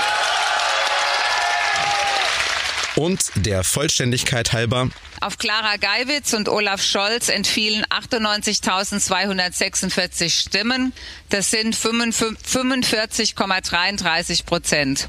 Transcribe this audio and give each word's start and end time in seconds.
Und 2.95 3.33
der 3.37 3.65
Vollständigkeit 3.65 4.53
halber. 4.53 4.91
Auf 5.20 5.39
Clara 5.39 5.77
Geiwitz 5.77 6.34
und 6.34 6.48
Olaf 6.48 6.83
Scholz 6.83 7.29
entfielen 7.29 7.84
98.246 7.87 10.31
Stimmen. 10.31 10.92
Das 11.31 11.51
sind 11.51 11.75
45,33 11.75 14.45
Prozent. 14.45 15.09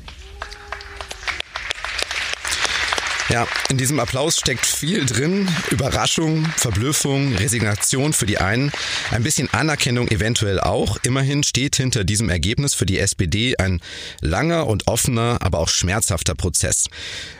Ja, 3.33 3.47
in 3.69 3.79
diesem 3.79 3.99
Applaus 3.99 4.37
steckt 4.37 4.63
viel 4.63 5.07
drin. 5.07 5.49
Überraschung, 5.71 6.45
Verblüffung, 6.55 7.33
Resignation 7.33 8.13
für 8.13 8.27
die 8.27 8.37
einen, 8.37 8.71
ein 9.09 9.23
bisschen 9.23 9.51
Anerkennung 9.51 10.07
eventuell 10.09 10.59
auch. 10.59 10.97
Immerhin 11.01 11.41
steht 11.41 11.75
hinter 11.75 12.03
diesem 12.03 12.29
Ergebnis 12.29 12.75
für 12.75 12.85
die 12.85 12.99
SPD 12.99 13.57
ein 13.57 13.81
langer 14.21 14.67
und 14.67 14.85
offener, 14.85 15.39
aber 15.41 15.57
auch 15.57 15.69
schmerzhafter 15.69 16.35
Prozess. 16.35 16.89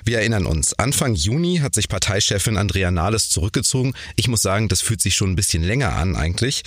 Wir 0.03 0.17
erinnern 0.17 0.47
uns, 0.47 0.73
Anfang 0.79 1.13
Juni 1.13 1.57
hat 1.57 1.75
sich 1.75 1.87
Parteichefin 1.89 2.57
Andrea 2.57 2.89
Nahles 2.89 3.29
zurückgezogen. 3.29 3.93
Ich 4.15 4.27
muss 4.27 4.41
sagen, 4.41 4.69
das 4.69 4.81
fühlt 4.81 4.99
sich 4.99 5.13
schon 5.13 5.33
ein 5.33 5.35
bisschen 5.35 5.61
länger 5.61 5.93
an 5.93 6.15
eigentlich. 6.15 6.63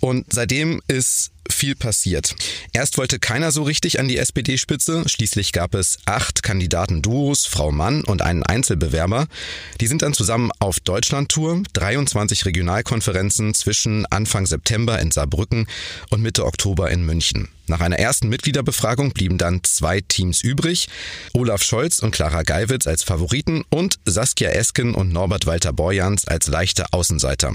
Und 0.00 0.26
seitdem 0.34 0.82
ist 0.86 1.30
viel 1.50 1.74
passiert. 1.74 2.34
Erst 2.72 2.98
wollte 2.98 3.18
keiner 3.18 3.50
so 3.50 3.62
richtig 3.62 3.98
an 4.00 4.08
die 4.08 4.18
SPD-Spitze. 4.18 5.04
Schließlich 5.06 5.52
gab 5.52 5.74
es 5.74 5.98
acht 6.06 6.42
Kandidaten-Duos, 6.42 7.46
Frau 7.46 7.72
Mann 7.72 8.04
und 8.04 8.22
einen 8.22 8.42
Einzelbewerber. 8.42 9.26
Die 9.80 9.86
sind 9.86 10.02
dann 10.02 10.14
zusammen 10.14 10.50
auf 10.58 10.80
Deutschland-Tour, 10.80 11.62
23 11.72 12.44
Regionalkonferenzen 12.44 13.54
zwischen 13.54 14.06
Anfang 14.06 14.46
September 14.46 14.98
in 14.98 15.10
Saarbrücken 15.10 15.66
und 16.10 16.22
Mitte 16.22 16.44
Oktober 16.44 16.90
in 16.90 17.04
München. 17.04 17.48
Nach 17.68 17.80
einer 17.80 17.98
ersten 17.98 18.28
Mitgliederbefragung 18.28 19.12
blieben 19.12 19.38
dann 19.38 19.62
zwei 19.64 20.00
Teams 20.00 20.42
übrig. 20.42 20.88
Olaf 21.32 21.62
Scholz 21.62 21.98
und 21.98 22.12
Clara 22.12 22.42
Geiwitz 22.42 22.86
als 22.86 23.02
Favoriten 23.02 23.64
und 23.70 23.98
Saskia 24.04 24.50
Esken 24.50 24.94
und 24.94 25.12
Norbert 25.12 25.46
Walter 25.46 25.72
Borjans 25.72 26.26
als 26.28 26.46
leichte 26.46 26.86
Außenseiter. 26.92 27.54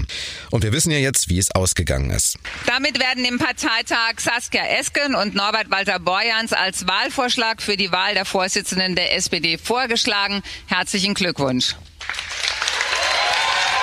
Und 0.50 0.64
wir 0.64 0.72
wissen 0.72 0.90
ja 0.90 0.98
jetzt, 0.98 1.28
wie 1.28 1.38
es 1.38 1.50
ausgegangen 1.54 2.10
ist. 2.10 2.38
Damit 2.66 2.98
werden 2.98 3.24
im 3.24 3.38
Parteitag 3.38 4.18
Saskia 4.18 4.64
Esken 4.64 5.14
und 5.14 5.34
Norbert 5.34 5.70
Walter 5.70 5.98
Borjans 5.98 6.52
als 6.52 6.86
Wahlvorschlag 6.86 7.62
für 7.62 7.76
die 7.76 7.92
Wahl 7.92 8.14
der 8.14 8.24
Vorsitzenden 8.24 8.94
der 8.94 9.16
SPD 9.16 9.58
vorgeschlagen. 9.58 10.42
Herzlichen 10.66 11.14
Glückwunsch. 11.14 11.76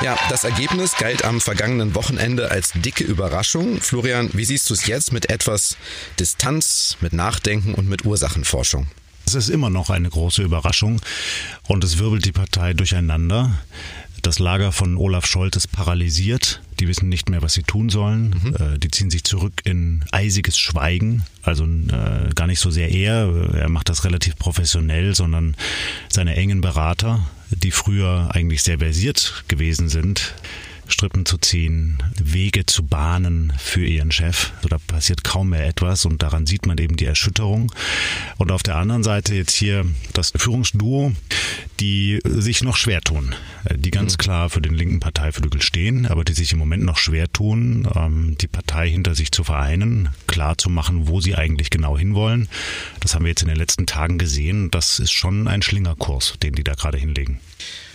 Ja, 0.02 0.18
das 0.30 0.46
Ergebnis 0.46 0.96
galt 0.96 1.26
am 1.26 1.42
vergangenen 1.42 1.94
Wochenende 1.94 2.52
als 2.52 2.72
dicke 2.74 3.04
Überraschung. 3.04 3.82
Florian, 3.82 4.30
wie 4.32 4.46
siehst 4.46 4.70
du 4.70 4.74
es 4.74 4.88
jetzt 4.88 5.12
mit 5.12 5.30
etwas 5.30 5.76
Distanz, 6.18 6.96
mit 7.02 7.12
Nachdenken 7.12 7.74
und 7.74 7.90
mit 7.90 8.06
Ursachenforschung? 8.06 8.88
Es 9.26 9.36
ist 9.36 9.50
immer 9.50 9.70
noch 9.70 9.90
eine 9.90 10.10
große 10.10 10.42
Überraschung 10.42 11.02
und 11.68 11.84
es 11.84 12.00
wirbelt 12.00 12.24
die 12.24 12.32
Partei 12.32 12.74
durcheinander. 12.74 13.60
Das 14.22 14.40
Lager 14.40 14.72
von 14.72 14.96
Olaf 14.96 15.26
Scholz 15.26 15.58
ist 15.58 15.74
paralysiert. 15.74 16.62
Die 16.80 16.88
wissen 16.88 17.10
nicht 17.10 17.30
mehr, 17.30 17.42
was 17.42 17.54
sie 17.54 17.64
tun 17.64 17.90
sollen. 17.90 18.36
Mhm. 18.42 18.56
Äh, 18.56 18.80
die 18.80 18.90
ziehen 18.90 19.10
sich 19.10 19.24
zurück 19.24 19.62
in 19.64 20.04
eisiges 20.12 20.58
Schweigen. 20.58 21.24
Also 21.44 21.66
äh, 21.66 22.30
gar 22.36 22.48
nicht 22.48 22.60
so 22.60 22.72
sehr 22.72 22.90
er. 22.92 23.54
Er 23.54 23.70
macht 23.70 23.90
das 23.90 24.06
relativ 24.06 24.38
professionell, 24.38 25.16
sondern 25.16 25.56
seine 26.10 26.36
engen 26.36 26.62
Berater, 26.62 27.28
die 27.50 27.72
früher 27.72 28.30
eigentlich 28.34 28.64
sehr 28.64 28.80
versiert 28.80 29.44
gewesen 29.48 29.90
sind, 29.90 30.34
Strippen 30.90 31.26
zu 31.26 31.38
ziehen, 31.38 31.98
Wege 32.22 32.66
zu 32.66 32.84
bahnen 32.84 33.54
für 33.58 33.86
ihren 33.86 34.12
Chef. 34.12 34.52
Also 34.58 34.70
da 34.70 34.78
passiert 34.78 35.24
kaum 35.24 35.50
mehr 35.50 35.68
etwas 35.68 36.06
und 36.06 36.22
daran 36.22 36.46
sieht 36.46 36.66
man 36.66 36.78
eben 36.78 36.98
die 36.98 37.06
Erschütterung. 37.06 37.72
Und 38.38 38.52
auf 38.52 38.64
der 38.64 38.76
anderen 38.76 39.04
Seite 39.04 39.36
jetzt 39.36 39.56
hier 39.56 39.86
das 40.14 40.32
Führungsduo, 40.36 41.14
die 41.80 42.20
sich 42.24 42.64
noch 42.64 42.76
schwer 42.76 43.02
tun, 43.02 43.36
die 43.74 43.92
ganz 43.92 44.14
mhm. 44.14 44.18
klar 44.18 44.50
für 44.50 44.62
den 44.62 44.74
linken 44.74 45.00
Parteiflügel 45.00 45.62
stehen, 45.62 46.06
aber 46.06 46.24
die 46.24 46.34
sich 46.34 46.52
im 46.52 46.60
Moment 46.60 46.84
noch 46.84 46.98
schwer 46.98 47.32
tun, 47.32 47.88
ähm, 47.96 48.38
die 48.40 48.48
Partei 48.48 48.90
hinter 48.90 49.16
sich 49.16 49.32
zu 49.32 49.44
vereinen, 49.44 50.10
klar 50.28 50.58
zu 50.58 50.70
machen, 50.70 51.08
wo 51.08 51.22
sie 51.22 51.36
eigentlich 51.36 51.70
genau 51.70 51.98
hinwollen. 51.98 52.50
Das 53.00 53.16
haben 53.16 53.24
wir 53.26 53.30
jetzt 53.30 53.42
in 53.42 53.48
den 53.48 53.58
letzten 53.58 53.86
Tagen 53.86 54.18
gesehen. 54.18 54.72
Das 54.72 55.00
ist 55.00 55.12
schon 55.12 55.48
ein 55.48 55.62
Schlingerkurs, 55.62 56.36
den 56.42 56.54
die 56.54 56.64
da 56.64 56.74
gerade 56.74 56.98
hinlegen. 56.98 57.40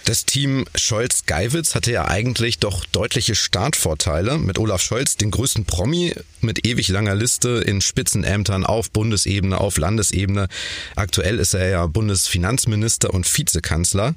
Das 0.05 0.27
Team 0.27 0.67
Scholz-Geiwitz 0.75 1.75
hatte 1.75 1.91
ja 1.91 2.07
eigentlich 2.07 2.59
doch 2.59 2.85
deutliche 2.85 3.35
Startvorteile. 3.35 4.37
Mit 4.37 4.59
Olaf 4.59 4.83
Scholz, 4.83 5.17
den 5.17 5.31
größten 5.31 5.65
Promi 5.65 6.13
mit 6.43 6.67
ewig 6.67 6.89
langer 6.89 7.15
Liste 7.15 7.65
in 7.67 7.81
Spitzenämtern 7.81 8.67
auf 8.67 8.91
Bundesebene, 8.91 9.59
auf 9.59 9.79
Landesebene. 9.79 10.49
Aktuell 10.95 11.39
ist 11.39 11.55
er 11.55 11.71
ja 11.71 11.87
Bundesfinanzminister 11.87 13.15
und 13.15 13.27
Vizekanzler. 13.27 14.15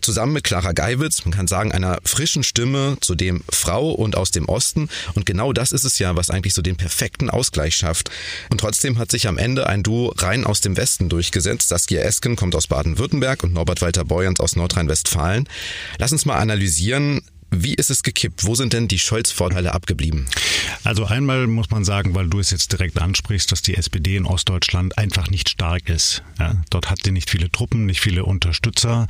Zusammen 0.00 0.34
mit 0.34 0.44
Clara 0.44 0.70
Geiwitz, 0.70 1.24
man 1.24 1.34
kann 1.34 1.48
sagen, 1.48 1.72
einer 1.72 1.98
frischen 2.04 2.44
Stimme, 2.44 2.96
zudem 3.00 3.42
Frau 3.50 3.90
und 3.90 4.16
aus 4.16 4.30
dem 4.30 4.48
Osten. 4.48 4.88
Und 5.14 5.26
genau 5.26 5.52
das 5.52 5.72
ist 5.72 5.82
es 5.82 5.98
ja, 5.98 6.14
was 6.14 6.30
eigentlich 6.30 6.54
so 6.54 6.62
den 6.62 6.76
perfekten 6.76 7.28
Ausgleich 7.28 7.74
schafft. 7.74 8.08
Und 8.50 8.58
trotzdem 8.58 8.98
hat 8.98 9.10
sich 9.10 9.26
am 9.26 9.38
Ende 9.38 9.66
ein 9.66 9.82
Duo 9.82 10.14
rein 10.16 10.44
aus 10.44 10.60
dem 10.60 10.76
Westen 10.76 11.08
durchgesetzt. 11.08 11.70
Saskia 11.70 12.02
Esken 12.02 12.36
kommt 12.36 12.54
aus 12.54 12.68
Baden-Württemberg 12.68 13.42
und 13.42 13.52
Norbert 13.52 13.82
Walter 13.82 14.04
Borjans 14.04 14.38
aus 14.38 14.54
Nordrhein-Westfalen. 14.54 15.23
Zahlen. 15.24 15.48
Lass 15.98 16.12
uns 16.12 16.26
mal 16.26 16.36
analysieren, 16.36 17.22
wie 17.62 17.74
ist 17.74 17.90
es 17.90 18.02
gekippt? 18.02 18.44
Wo 18.44 18.54
sind 18.54 18.72
denn 18.72 18.88
die 18.88 18.98
Scholz-Vorteile 18.98 19.74
abgeblieben? 19.74 20.26
Also 20.82 21.04
einmal 21.04 21.46
muss 21.46 21.70
man 21.70 21.84
sagen, 21.84 22.14
weil 22.14 22.28
du 22.28 22.40
es 22.40 22.50
jetzt 22.50 22.72
direkt 22.72 23.00
ansprichst, 23.00 23.52
dass 23.52 23.62
die 23.62 23.76
SPD 23.76 24.16
in 24.16 24.26
Ostdeutschland 24.26 24.98
einfach 24.98 25.28
nicht 25.30 25.48
stark 25.48 25.88
ist. 25.88 26.22
Ja, 26.38 26.56
dort 26.70 26.90
hat 26.90 27.00
sie 27.04 27.12
nicht 27.12 27.30
viele 27.30 27.50
Truppen, 27.50 27.86
nicht 27.86 28.00
viele 28.00 28.24
Unterstützer. 28.24 29.06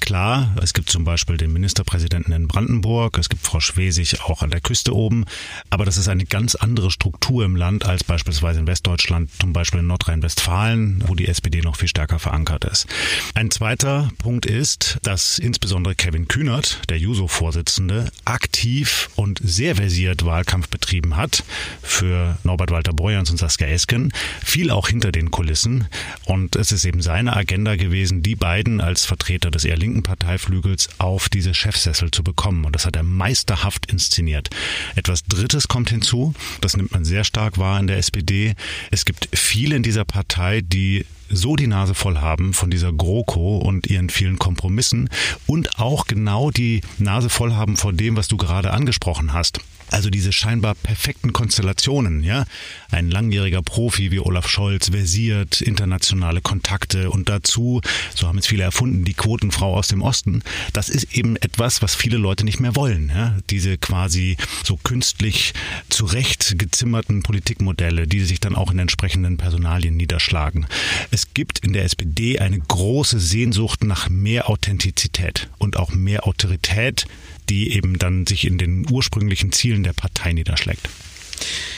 Klar, 0.00 0.54
es 0.62 0.74
gibt 0.74 0.90
zum 0.90 1.04
Beispiel 1.04 1.36
den 1.36 1.52
Ministerpräsidenten 1.52 2.32
in 2.32 2.48
Brandenburg, 2.48 3.18
es 3.18 3.28
gibt 3.28 3.42
Frau 3.46 3.60
Schwesig 3.60 4.20
auch 4.22 4.42
an 4.42 4.50
der 4.50 4.60
Küste 4.60 4.94
oben, 4.94 5.24
aber 5.70 5.84
das 5.84 5.96
ist 5.96 6.08
eine 6.08 6.24
ganz 6.24 6.54
andere 6.54 6.90
Struktur 6.90 7.44
im 7.44 7.56
Land 7.56 7.84
als 7.84 8.04
beispielsweise 8.04 8.60
in 8.60 8.66
Westdeutschland, 8.66 9.30
zum 9.40 9.52
Beispiel 9.52 9.80
in 9.80 9.86
Nordrhein-Westfalen, 9.86 11.04
wo 11.06 11.14
die 11.14 11.28
SPD 11.28 11.60
noch 11.60 11.76
viel 11.76 11.88
stärker 11.88 12.18
verankert 12.18 12.64
ist. 12.64 12.86
Ein 13.34 13.50
zweiter 13.50 14.10
Punkt 14.18 14.46
ist, 14.46 14.98
dass 15.02 15.38
insbesondere 15.38 15.94
Kevin 15.94 16.28
Kühnert, 16.28 16.80
der 16.88 16.98
Juso-Vorsitzende, 16.98 17.75
Vorsitzende 17.76 18.10
aktiv 18.24 19.10
und 19.16 19.38
sehr 19.44 19.76
versiert 19.76 20.24
Wahlkampf 20.24 20.68
betrieben 20.68 21.16
hat 21.16 21.44
für 21.82 22.38
Norbert 22.42 22.70
Walter 22.70 22.94
Borjans 22.94 23.30
und 23.30 23.36
Saskia 23.36 23.66
Esken, 23.66 24.14
viel 24.42 24.70
auch 24.70 24.88
hinter 24.88 25.12
den 25.12 25.30
Kulissen. 25.30 25.86
Und 26.24 26.56
es 26.56 26.72
ist 26.72 26.86
eben 26.86 27.02
seine 27.02 27.36
Agenda 27.36 27.76
gewesen, 27.76 28.22
die 28.22 28.34
beiden 28.34 28.80
als 28.80 29.04
Vertreter 29.04 29.50
des 29.50 29.66
eher 29.66 29.76
linken 29.76 30.02
Parteiflügels 30.02 30.88
auf 30.96 31.28
diese 31.28 31.52
Chefsessel 31.52 32.10
zu 32.10 32.24
bekommen. 32.24 32.64
Und 32.64 32.74
das 32.74 32.86
hat 32.86 32.96
er 32.96 33.02
meisterhaft 33.02 33.92
inszeniert. 33.92 34.48
Etwas 34.94 35.24
Drittes 35.24 35.68
kommt 35.68 35.90
hinzu, 35.90 36.32
das 36.62 36.78
nimmt 36.78 36.92
man 36.92 37.04
sehr 37.04 37.24
stark 37.24 37.58
wahr 37.58 37.78
in 37.78 37.88
der 37.88 37.98
SPD. 37.98 38.54
Es 38.90 39.04
gibt 39.04 39.28
viele 39.34 39.76
in 39.76 39.82
dieser 39.82 40.06
Partei, 40.06 40.62
die 40.62 41.04
so 41.28 41.56
die 41.56 41.66
Nase 41.66 41.94
voll 41.94 42.18
haben 42.18 42.52
von 42.52 42.70
dieser 42.70 42.92
GroKo 42.92 43.58
und 43.58 43.88
ihren 43.88 44.10
vielen 44.10 44.38
Kompromissen 44.38 45.08
und 45.46 45.78
auch 45.78 46.06
genau 46.06 46.50
die 46.50 46.80
Nase 46.98 47.28
voll 47.28 47.54
haben 47.54 47.76
von 47.76 47.96
dem, 47.96 48.16
was 48.16 48.28
du 48.28 48.36
gerade 48.36 48.72
angesprochen 48.72 49.32
hast. 49.32 49.60
Also 49.90 50.10
diese 50.10 50.32
scheinbar 50.32 50.74
perfekten 50.74 51.32
Konstellationen, 51.32 52.22
ja. 52.22 52.44
Ein 52.90 53.10
langjähriger 53.10 53.62
Profi 53.62 54.10
wie 54.10 54.20
Olaf 54.20 54.48
Scholz, 54.48 54.90
versiert, 54.90 55.60
internationale 55.60 56.40
Kontakte 56.40 57.10
und 57.10 57.28
dazu, 57.28 57.80
so 58.14 58.26
haben 58.26 58.38
es 58.38 58.46
viele 58.46 58.64
erfunden, 58.64 59.04
die 59.04 59.14
Quotenfrau 59.14 59.74
aus 59.76 59.88
dem 59.88 60.02
Osten. 60.02 60.42
Das 60.72 60.88
ist 60.88 61.14
eben 61.14 61.36
etwas, 61.36 61.82
was 61.82 61.94
viele 61.94 62.16
Leute 62.16 62.44
nicht 62.44 62.60
mehr 62.60 62.76
wollen. 62.76 63.10
Ja? 63.14 63.36
Diese 63.50 63.78
quasi 63.78 64.36
so 64.64 64.76
künstlich 64.76 65.52
zurecht 65.88 66.58
gezimmerten 66.58 67.22
Politikmodelle, 67.22 68.06
die 68.06 68.24
sich 68.24 68.40
dann 68.40 68.56
auch 68.56 68.72
in 68.72 68.78
entsprechenden 68.78 69.36
Personalien 69.36 69.96
niederschlagen. 69.96 70.66
Es 71.10 71.34
gibt 71.34 71.60
in 71.60 71.72
der 71.72 71.84
SPD 71.84 72.38
eine 72.38 72.58
große 72.58 73.20
Sehnsucht 73.20 73.84
nach 73.84 74.08
mehr 74.08 74.48
Authentizität 74.48 75.48
und 75.58 75.76
auch 75.76 75.92
mehr 75.92 76.26
Autorität, 76.26 77.06
die 77.48 77.72
eben 77.72 77.98
dann 77.98 78.26
sich 78.26 78.46
in 78.46 78.58
den 78.58 78.86
ursprünglichen 78.90 79.52
Zielen 79.52 79.82
der 79.82 79.92
Partei 79.92 80.32
niederschlägt. 80.32 80.88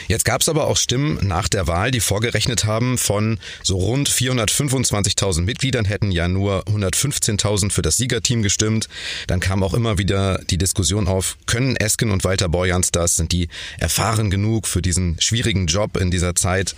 Jetzt 0.07 0.25
gab 0.25 0.41
es 0.41 0.49
aber 0.49 0.65
auch 0.65 0.77
Stimmen 0.77 1.19
nach 1.21 1.47
der 1.47 1.67
Wahl, 1.67 1.91
die 1.91 1.99
vorgerechnet 1.99 2.65
haben, 2.65 2.97
von 2.97 3.37
so 3.61 3.77
rund 3.77 4.09
425.000 4.09 5.41
Mitgliedern 5.41 5.85
hätten 5.85 6.11
ja 6.11 6.27
nur 6.27 6.63
115.000 6.63 7.71
für 7.71 7.83
das 7.83 7.97
Siegerteam 7.97 8.41
gestimmt. 8.41 8.89
Dann 9.27 9.39
kam 9.39 9.61
auch 9.61 9.75
immer 9.75 9.99
wieder 9.99 10.41
die 10.49 10.57
Diskussion 10.57 11.07
auf, 11.07 11.37
können 11.45 11.75
Esken 11.75 12.09
und 12.09 12.23
Walter 12.23 12.49
Borjans 12.49 12.91
das? 12.91 13.17
Sind 13.17 13.31
die 13.31 13.49
erfahren 13.77 14.31
genug 14.31 14.65
für 14.65 14.81
diesen 14.81 15.15
schwierigen 15.21 15.67
Job 15.67 15.97
in 15.97 16.09
dieser 16.09 16.33
Zeit? 16.33 16.75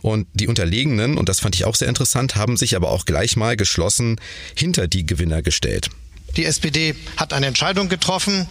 Und 0.00 0.26
die 0.32 0.48
Unterlegenen, 0.48 1.18
und 1.18 1.28
das 1.28 1.40
fand 1.40 1.54
ich 1.56 1.66
auch 1.66 1.74
sehr 1.74 1.88
interessant, 1.88 2.36
haben 2.36 2.56
sich 2.56 2.76
aber 2.76 2.90
auch 2.90 3.04
gleich 3.04 3.36
mal 3.36 3.56
geschlossen 3.56 4.18
hinter 4.54 4.88
die 4.88 5.04
Gewinner 5.04 5.42
gestellt. 5.42 5.90
Die 6.36 6.44
SPD 6.44 6.94
hat 7.16 7.32
eine 7.32 7.46
Entscheidung 7.46 7.88
getroffen. 7.88 8.46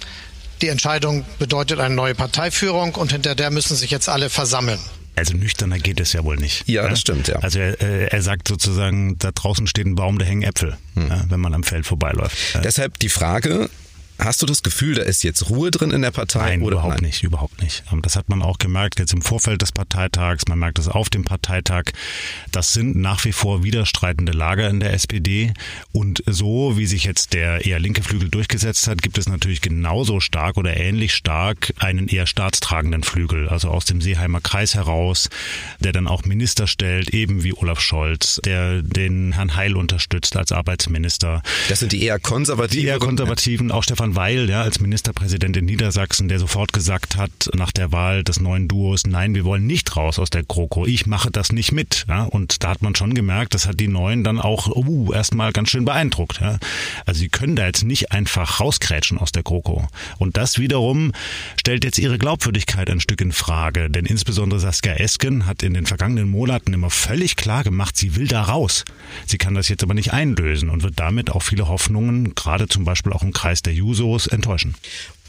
Die 0.62 0.68
Entscheidung 0.68 1.26
bedeutet 1.38 1.80
eine 1.80 1.96
neue 1.96 2.16
Parteiführung 2.16 2.96
und 2.96 3.12
hinter 3.12 3.36
der 3.36 3.50
müssen 3.50 3.76
sich 3.76 3.92
jetzt 3.92 4.10
alle 4.10 4.30
versammeln. 4.30 4.80
Also 5.16 5.36
nüchterner 5.36 5.80
geht 5.80 6.00
es 6.00 6.14
ja 6.14 6.24
wohl 6.24 6.38
nicht. 6.38 6.68
Ja, 6.68 6.88
das 6.88 7.02
stimmt, 7.02 7.28
ja. 7.28 7.38
Also 7.38 7.60
er, 7.60 7.82
äh, 7.82 8.08
er 8.08 8.22
sagt 8.22 8.48
sozusagen, 8.48 9.18
da 9.20 9.32
draußen 9.32 9.68
steht 9.68 9.86
ein 9.86 9.96
Baum, 9.96 10.18
da 10.18 10.26
hängen 10.26 10.44
Äpfel, 10.44 10.78
hm. 10.96 11.08
ja, 11.10 11.26
wenn 11.28 11.42
man 11.42 11.54
am 11.54 11.64
Feld 11.64 11.86
vorbeiläuft. 11.86 12.38
Deshalb 12.64 13.00
die 13.00 13.10
Frage, 13.10 13.70
Hast 14.20 14.42
du 14.42 14.46
das 14.46 14.64
Gefühl, 14.64 14.96
da 14.96 15.04
ist 15.04 15.24
jetzt 15.24 15.50
Ruhe 15.50 15.72
drin 15.72 15.92
in 15.92 16.02
der 16.02 16.12
Partei? 16.12 16.40
Nein, 16.40 16.62
oder? 16.62 16.74
überhaupt 16.74 16.96
Nein. 16.96 17.06
nicht, 17.06 17.24
überhaupt 17.24 17.64
nicht. 17.64 17.84
Ähm, 17.90 18.02
das 18.02 18.18
hat 18.18 18.28
man 18.28 18.42
auch 18.42 18.58
gemerkt 18.58 19.00
jetzt 19.00 19.14
im 19.14 19.22
Vorfeld 19.22 19.62
des 19.62 19.72
Parteitags, 19.72 20.44
man 20.50 20.60
merkt 20.60 20.78
es 20.78 20.90
auf 20.90 21.10
dem 21.10 21.24
Parteitag. 21.24 21.92
Das 22.52 22.74
sind 22.74 22.98
nach 22.98 23.24
wie 23.24 23.32
vor 23.32 23.64
widerstreitende 23.64 24.34
Lager 24.34 24.70
in 24.70 24.82
der 24.82 24.92
SPD. 24.92 25.54
Und 25.94 26.22
so, 26.26 26.78
wie 26.78 26.86
sich 26.86 27.06
jetzt 27.06 27.34
der 27.34 27.66
eher 27.66 27.80
linke 27.80 28.04
Flügel 28.04 28.30
durchgesetzt 28.30 28.88
hat, 28.88 29.02
gibt 29.02 29.18
es 29.18 29.30
natürlich 29.30 29.62
genauso 29.62 30.20
stark 30.20 30.58
oder 30.58 30.76
ähnlich 30.76 31.14
stark 31.14 31.74
einen 31.80 32.10
eher 32.10 32.28
staatstragenden 32.28 33.04
Flügel, 33.04 33.48
also 33.48 33.70
aus 33.70 33.86
dem 33.86 34.02
Seeheimer 34.02 34.42
Kreis 34.42 34.76
heraus, 34.76 35.30
der 35.80 35.94
dann 35.94 36.08
auch 36.08 36.26
Minister 36.26 36.68
stellt, 36.68 37.12
eben 37.12 37.44
wie 37.44 37.54
Olaf 37.54 37.80
Scholz, 37.80 38.42
der 38.44 38.82
den 38.82 39.32
Herrn 39.32 39.56
Heil 39.56 39.78
unterstützt 39.78 40.36
als 40.36 40.52
Arbeitsminister. 40.52 41.42
Das 41.70 41.80
sind 41.80 41.94
die 41.94 42.04
eher 42.04 42.20
konservativen. 42.20 42.82
Die 42.82 42.88
eher 42.88 43.00
konservativen, 43.00 43.72
auch 43.72 43.84
Stefan 43.84 44.09
Stefan 44.10 44.16
Weil, 44.16 44.50
ja, 44.50 44.62
als 44.62 44.80
Ministerpräsident 44.80 45.56
in 45.58 45.66
Niedersachsen, 45.66 46.30
der 46.30 46.40
sofort 46.40 46.74
gesagt 46.74 47.18
hat 47.18 47.32
nach 47.54 47.72
der 47.72 47.92
Wahl 47.92 48.24
des 48.24 48.40
neuen 48.40 48.68
Duos, 48.68 49.06
nein, 49.06 49.36
wir 49.36 49.46
wollen 49.46 49.68
nicht 49.68 49.96
raus 49.96 50.20
aus 50.20 50.30
der 50.30 50.44
GroKo. 50.44 50.86
Ich 50.86 51.06
mache 51.06 51.32
das 51.32 51.52
nicht 51.52 51.72
mit. 51.72 52.06
Ja, 52.08 52.24
und 52.24 52.64
da 52.64 52.70
hat 52.70 52.82
man 52.82 52.96
schon 52.96 53.14
gemerkt, 53.14 53.54
das 53.54 53.68
hat 53.68 53.80
die 53.80 53.88
Neuen 53.88 54.24
dann 54.24 54.40
auch 54.40 54.68
uh, 54.68 55.14
erstmal 55.14 55.52
ganz 55.52 55.70
schön 55.70 55.86
beeindruckt. 55.86 56.40
Ja. 56.42 56.58
Also 57.06 57.20
sie 57.20 57.30
können 57.30 57.56
da 57.56 57.66
jetzt 57.66 57.84
nicht 57.84 58.12
einfach 58.12 58.60
rauskrätschen 58.60 59.18
aus 59.18 59.32
der 59.32 59.44
GroKo. 59.44 59.88
Und 60.18 60.38
das 60.38 60.58
wiederum 60.58 61.12
stellt 61.60 61.84
jetzt 61.84 62.00
ihre 62.00 62.18
Glaubwürdigkeit 62.18 62.90
ein 62.90 63.02
Stück 63.02 63.22
in 63.22 63.32
Frage. 63.32 63.90
Denn 63.90 64.06
insbesondere 64.06 64.60
Saskia 64.60 64.94
Esken 64.94 65.46
hat 65.46 65.62
in 65.62 65.74
den 65.74 65.86
vergangenen 65.86 66.30
Monaten 66.30 66.74
immer 66.74 66.90
völlig 66.90 67.36
klar 67.36 67.64
gemacht, 67.64 67.98
sie 67.98 68.16
will 68.16 68.28
da 68.28 68.42
raus. 68.44 68.86
Sie 69.26 69.38
kann 69.38 69.54
das 69.54 69.70
jetzt 69.70 69.84
aber 69.84 69.94
nicht 69.94 70.14
einlösen 70.14 70.70
und 70.70 70.84
wird 70.84 71.00
damit 71.00 71.30
auch 71.32 71.44
viele 71.44 71.68
Hoffnungen, 71.68 72.34
gerade 72.36 72.68
zum 72.68 72.86
Beispiel 72.86 73.14
auch 73.14 73.24
im 73.24 73.34
Kreis 73.34 73.62
der 73.62 73.74
Jusos, 73.74 73.99
Jusos 74.00 74.30
enttäuschen. 74.34 74.74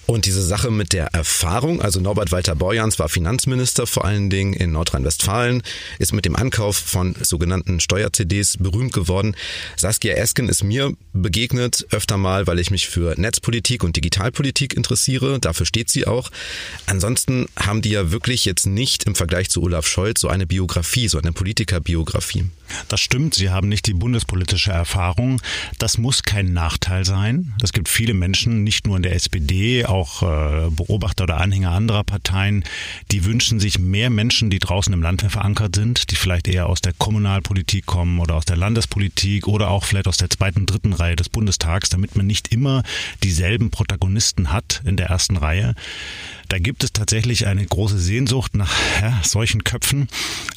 Und 0.07 0.27
diese 0.27 0.43
Sache 0.43 0.71
mit 0.71 0.93
der 0.93 1.07
Erfahrung, 1.07 1.81
also 1.81 2.01
Norbert 2.01 2.33
Walter 2.33 2.57
Borjans 2.57 2.99
war 2.99 3.09
Finanzminister 3.09 3.87
vor 3.87 4.05
allen 4.05 4.29
Dingen 4.29 4.55
in 4.55 4.73
Nordrhein-Westfalen, 4.73 5.63
ist 5.99 6.13
mit 6.13 6.25
dem 6.25 6.35
Ankauf 6.35 6.77
von 6.77 7.15
sogenannten 7.21 7.79
Steuer-CDs 7.79 8.57
berühmt 8.59 8.93
geworden. 8.93 9.37
Saskia 9.77 10.15
Esken 10.15 10.49
ist 10.49 10.65
mir 10.65 10.93
begegnet 11.13 11.87
öfter 11.91 12.17
mal, 12.17 12.47
weil 12.47 12.59
ich 12.59 12.71
mich 12.71 12.89
für 12.89 13.15
Netzpolitik 13.21 13.85
und 13.85 13.97
Digitalpolitik 13.97 14.75
interessiere. 14.75 15.39
Dafür 15.39 15.67
steht 15.67 15.91
sie 15.91 16.07
auch. 16.07 16.31
Ansonsten 16.87 17.47
haben 17.57 17.83
die 17.83 17.91
ja 17.91 18.11
wirklich 18.11 18.45
jetzt 18.45 18.67
nicht 18.67 19.05
im 19.05 19.15
Vergleich 19.15 19.51
zu 19.51 19.63
Olaf 19.63 19.87
Scholz 19.87 20.21
so 20.21 20.29
eine 20.29 20.47
Biografie, 20.47 21.09
so 21.09 21.19
eine 21.19 21.33
Politikerbiografie. 21.33 22.47
Das 22.89 23.01
stimmt, 23.01 23.35
sie 23.35 23.51
haben 23.51 23.69
nicht 23.69 23.87
die 23.87 23.95
bundespolitische 23.95 24.71
Erfahrung. 24.71 25.41
Das 25.79 25.99
muss 25.99 26.23
kein 26.23 26.53
Nachteil 26.53 27.05
sein. 27.05 27.55
Es 27.63 27.73
gibt 27.73 27.89
viele 27.89 28.15
Menschen, 28.15 28.65
nicht 28.65 28.87
nur 28.87 28.97
in 28.97 29.03
der 29.03 29.15
SPD, 29.15 29.85
auch 29.91 30.23
äh, 30.23 30.71
Beobachter 30.71 31.25
oder 31.25 31.39
Anhänger 31.39 31.73
anderer 31.73 32.05
Parteien, 32.05 32.65
die 33.11 33.25
wünschen 33.25 33.61
sich 33.61 33.79
mehr 33.79 34.11
Menschen, 34.11 34.51
die 34.51 34.59
draußen 34.59 34.93
im 34.93 35.03
Land 35.03 35.23
verankert 35.23 35.75
sind, 35.75 36.11
die 36.11 36.17
vielleicht 36.17 36.49
eher 36.49 36.67
aus 36.67 36.81
der 36.81 36.93
Kommunalpolitik 36.93 37.87
kommen 37.87 38.21
oder 38.21 38.37
aus 38.37 38.45
der 38.45 38.57
Landespolitik 38.57 39.47
oder 39.49 39.71
auch 39.71 39.85
vielleicht 39.85 40.09
aus 40.09 40.17
der 40.17 40.31
zweiten, 40.31 40.67
dritten 40.67 40.93
Reihe 40.93 41.17
des 41.17 41.29
Bundestags, 41.29 41.89
damit 41.91 42.17
man 42.17 42.27
nicht 42.27 42.53
immer 42.53 42.83
dieselben 43.23 43.71
Protagonisten 43.71 44.53
hat 44.53 44.83
in 44.85 44.97
der 44.97 45.09
ersten 45.09 45.37
Reihe. 45.37 45.75
Da 46.51 46.59
gibt 46.59 46.83
es 46.83 46.93
tatsächlich 46.93 47.47
eine 47.47 47.65
große 47.65 47.97
Sehnsucht 47.97 48.57
nach 48.57 48.75
ja, 49.01 49.21
solchen 49.23 49.63
Köpfen. 49.63 50.09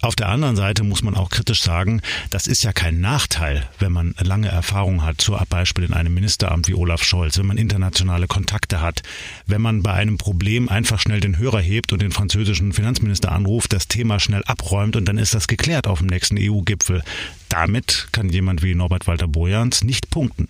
Auf 0.01 0.15
der 0.15 0.27
anderen 0.27 0.55
Seite 0.55 0.83
muss 0.83 1.03
man 1.03 1.13
auch 1.13 1.29
kritisch 1.29 1.61
sagen, 1.61 2.01
das 2.31 2.47
ist 2.47 2.63
ja 2.63 2.73
kein 2.73 2.99
Nachteil, 2.99 3.69
wenn 3.77 3.91
man 3.91 4.15
lange 4.19 4.47
Erfahrung 4.47 5.03
hat, 5.03 5.21
zum 5.21 5.37
Beispiel 5.49 5.83
in 5.83 5.93
einem 5.93 6.15
Ministeramt 6.15 6.67
wie 6.67 6.73
Olaf 6.73 7.03
Scholz, 7.03 7.37
wenn 7.37 7.45
man 7.45 7.57
internationale 7.57 8.25
Kontakte 8.25 8.81
hat, 8.81 9.03
wenn 9.45 9.61
man 9.61 9.83
bei 9.83 9.93
einem 9.93 10.17
Problem 10.17 10.67
einfach 10.67 10.99
schnell 10.99 11.19
den 11.19 11.37
Hörer 11.37 11.61
hebt 11.61 11.93
und 11.93 12.01
den 12.01 12.11
französischen 12.11 12.73
Finanzminister 12.73 13.31
anruft, 13.31 13.71
das 13.71 13.87
Thema 13.87 14.19
schnell 14.19 14.43
abräumt 14.45 14.95
und 14.95 15.05
dann 15.05 15.19
ist 15.19 15.35
das 15.35 15.47
geklärt 15.47 15.85
auf 15.85 15.99
dem 15.99 16.07
nächsten 16.07 16.39
EU-Gipfel. 16.39 17.03
Damit 17.49 18.07
kann 18.11 18.29
jemand 18.29 18.63
wie 18.63 18.73
Norbert 18.73 19.05
Walter 19.05 19.27
Bojans 19.27 19.83
nicht 19.83 20.09
punkten. 20.09 20.47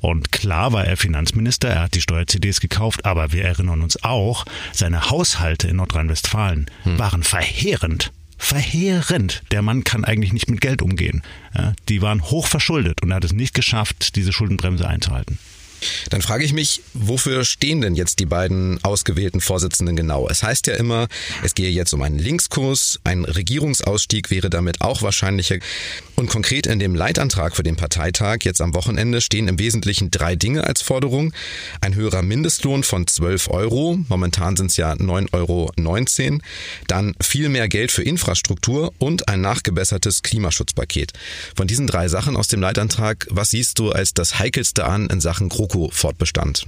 Und 0.00 0.32
klar 0.32 0.72
war 0.72 0.84
er 0.84 0.96
Finanzminister, 0.96 1.68
er 1.68 1.82
hat 1.82 1.94
die 1.94 2.00
Steuer-CDs 2.00 2.60
gekauft, 2.60 3.04
aber 3.04 3.32
wir 3.32 3.44
erinnern 3.44 3.82
uns 3.82 4.02
auch, 4.02 4.44
seine 4.72 5.10
Haushalte 5.10 5.68
in 5.68 5.76
Nordrhein-Westfalen 5.76 6.66
hm. 6.84 6.98
waren 6.98 7.22
verheerend. 7.22 8.12
Verheerend. 8.38 9.42
Der 9.50 9.60
Mann 9.60 9.84
kann 9.84 10.06
eigentlich 10.06 10.32
nicht 10.32 10.48
mit 10.48 10.62
Geld 10.62 10.80
umgehen. 10.80 11.22
Ja, 11.54 11.74
die 11.90 12.00
waren 12.00 12.22
hoch 12.22 12.46
verschuldet 12.46 13.02
und 13.02 13.10
er 13.10 13.16
hat 13.16 13.24
es 13.24 13.34
nicht 13.34 13.52
geschafft, 13.52 14.16
diese 14.16 14.32
Schuldenbremse 14.32 14.88
einzuhalten. 14.88 15.38
Dann 16.10 16.22
frage 16.22 16.44
ich 16.44 16.52
mich, 16.52 16.82
wofür 16.94 17.44
stehen 17.44 17.80
denn 17.80 17.94
jetzt 17.94 18.18
die 18.18 18.26
beiden 18.26 18.82
ausgewählten 18.84 19.40
Vorsitzenden 19.40 19.96
genau? 19.96 20.28
Es 20.28 20.42
heißt 20.42 20.66
ja 20.66 20.74
immer, 20.74 21.08
es 21.42 21.54
gehe 21.54 21.70
jetzt 21.70 21.92
um 21.92 22.02
einen 22.02 22.18
Linkskurs, 22.18 23.00
ein 23.04 23.24
Regierungsausstieg 23.24 24.30
wäre 24.30 24.50
damit 24.50 24.80
auch 24.80 25.02
wahrscheinlicher. 25.02 25.56
Und 26.16 26.28
konkret 26.28 26.66
in 26.66 26.78
dem 26.78 26.94
Leitantrag 26.94 27.56
für 27.56 27.62
den 27.62 27.76
Parteitag 27.76 28.38
jetzt 28.42 28.60
am 28.60 28.74
Wochenende 28.74 29.20
stehen 29.20 29.48
im 29.48 29.58
Wesentlichen 29.58 30.10
drei 30.10 30.36
Dinge 30.36 30.64
als 30.64 30.82
Forderung. 30.82 31.32
Ein 31.80 31.94
höherer 31.94 32.22
Mindestlohn 32.22 32.82
von 32.82 33.06
12 33.06 33.48
Euro, 33.48 33.98
momentan 34.08 34.56
sind 34.56 34.70
es 34.70 34.76
ja 34.76 34.92
9,19 34.92 35.32
Euro. 35.32 35.70
Dann 36.88 37.14
viel 37.22 37.48
mehr 37.48 37.68
Geld 37.68 37.90
für 37.90 38.02
Infrastruktur 38.02 38.92
und 38.98 39.28
ein 39.28 39.40
nachgebessertes 39.40 40.22
Klimaschutzpaket. 40.22 41.12
Von 41.56 41.66
diesen 41.66 41.86
drei 41.86 42.08
Sachen 42.08 42.36
aus 42.36 42.48
dem 42.48 42.60
Leitantrag, 42.60 43.26
was 43.30 43.50
siehst 43.50 43.78
du 43.78 43.90
als 43.90 44.12
das 44.12 44.38
Heikelste 44.38 44.84
an 44.84 45.08
in 45.08 45.20
Sachen 45.20 45.48
GroKo-Fortbestand? 45.70 46.64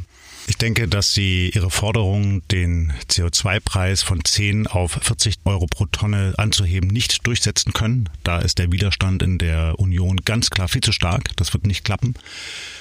Ich 0.49 0.57
denke, 0.57 0.89
dass 0.89 1.15
Sie 1.15 1.51
Ihre 1.55 1.71
Forderung, 1.71 2.43
den 2.49 2.93
CO2-Preis 3.09 4.03
von 4.03 4.25
10 4.25 4.67
auf 4.67 4.99
40 5.01 5.37
Euro 5.45 5.67
pro 5.67 5.87
Tonne 5.87 6.35
anzuheben, 6.37 6.91
nicht 6.91 7.27
durchsetzen 7.27 7.73
können. 7.73 8.09
Da 8.25 8.39
ist 8.39 8.59
der 8.59 8.73
Widerstand 8.73 9.23
in 9.23 9.39
der 9.39 9.79
Union 9.79 10.17
ganz 10.25 10.51
klar 10.51 10.67
viel 10.67 10.81
zu 10.81 10.91
stark. 10.91 11.31
Das 11.37 11.53
wird 11.55 11.67
nicht 11.67 11.85
klappen. 11.85 12.15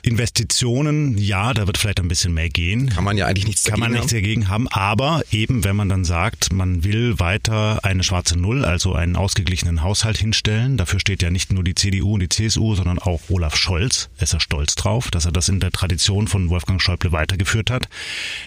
Investitionen, 0.01 1.17
ja, 1.19 1.53
da 1.53 1.67
wird 1.67 1.77
vielleicht 1.77 1.99
ein 1.99 2.07
bisschen 2.07 2.33
mehr 2.33 2.49
gehen. 2.49 2.89
Kann 2.89 3.03
man 3.03 3.15
ja 3.15 3.27
eigentlich 3.27 3.45
nichts 3.45 3.63
dagegen 3.63 3.81
Kann 3.81 3.91
man 3.91 3.99
nichts 3.99 4.11
dagegen 4.11 4.49
haben. 4.49 4.67
Aber 4.69 5.21
eben, 5.31 5.63
wenn 5.63 5.75
man 5.75 5.89
dann 5.89 6.03
sagt, 6.03 6.51
man 6.51 6.83
will 6.83 7.19
weiter 7.19 7.85
eine 7.85 8.03
schwarze 8.03 8.39
Null, 8.39 8.65
also 8.65 8.95
einen 8.95 9.15
ausgeglichenen 9.15 9.83
Haushalt 9.83 10.17
hinstellen, 10.17 10.77
dafür 10.77 10.99
steht 10.99 11.21
ja 11.21 11.29
nicht 11.29 11.53
nur 11.53 11.63
die 11.63 11.75
CDU 11.75 12.15
und 12.15 12.21
die 12.21 12.29
CSU, 12.29 12.73
sondern 12.73 12.97
auch 12.97 13.21
Olaf 13.29 13.55
Scholz. 13.55 14.09
Er 14.17 14.23
ist 14.23 14.33
er 14.33 14.39
stolz 14.39 14.73
drauf, 14.73 15.11
dass 15.11 15.25
er 15.25 15.31
das 15.31 15.47
in 15.47 15.59
der 15.59 15.71
Tradition 15.71 16.27
von 16.27 16.49
Wolfgang 16.49 16.81
Schäuble 16.81 17.11
weitergeführt 17.11 17.50
geführt 17.51 17.69
hat, 17.69 17.89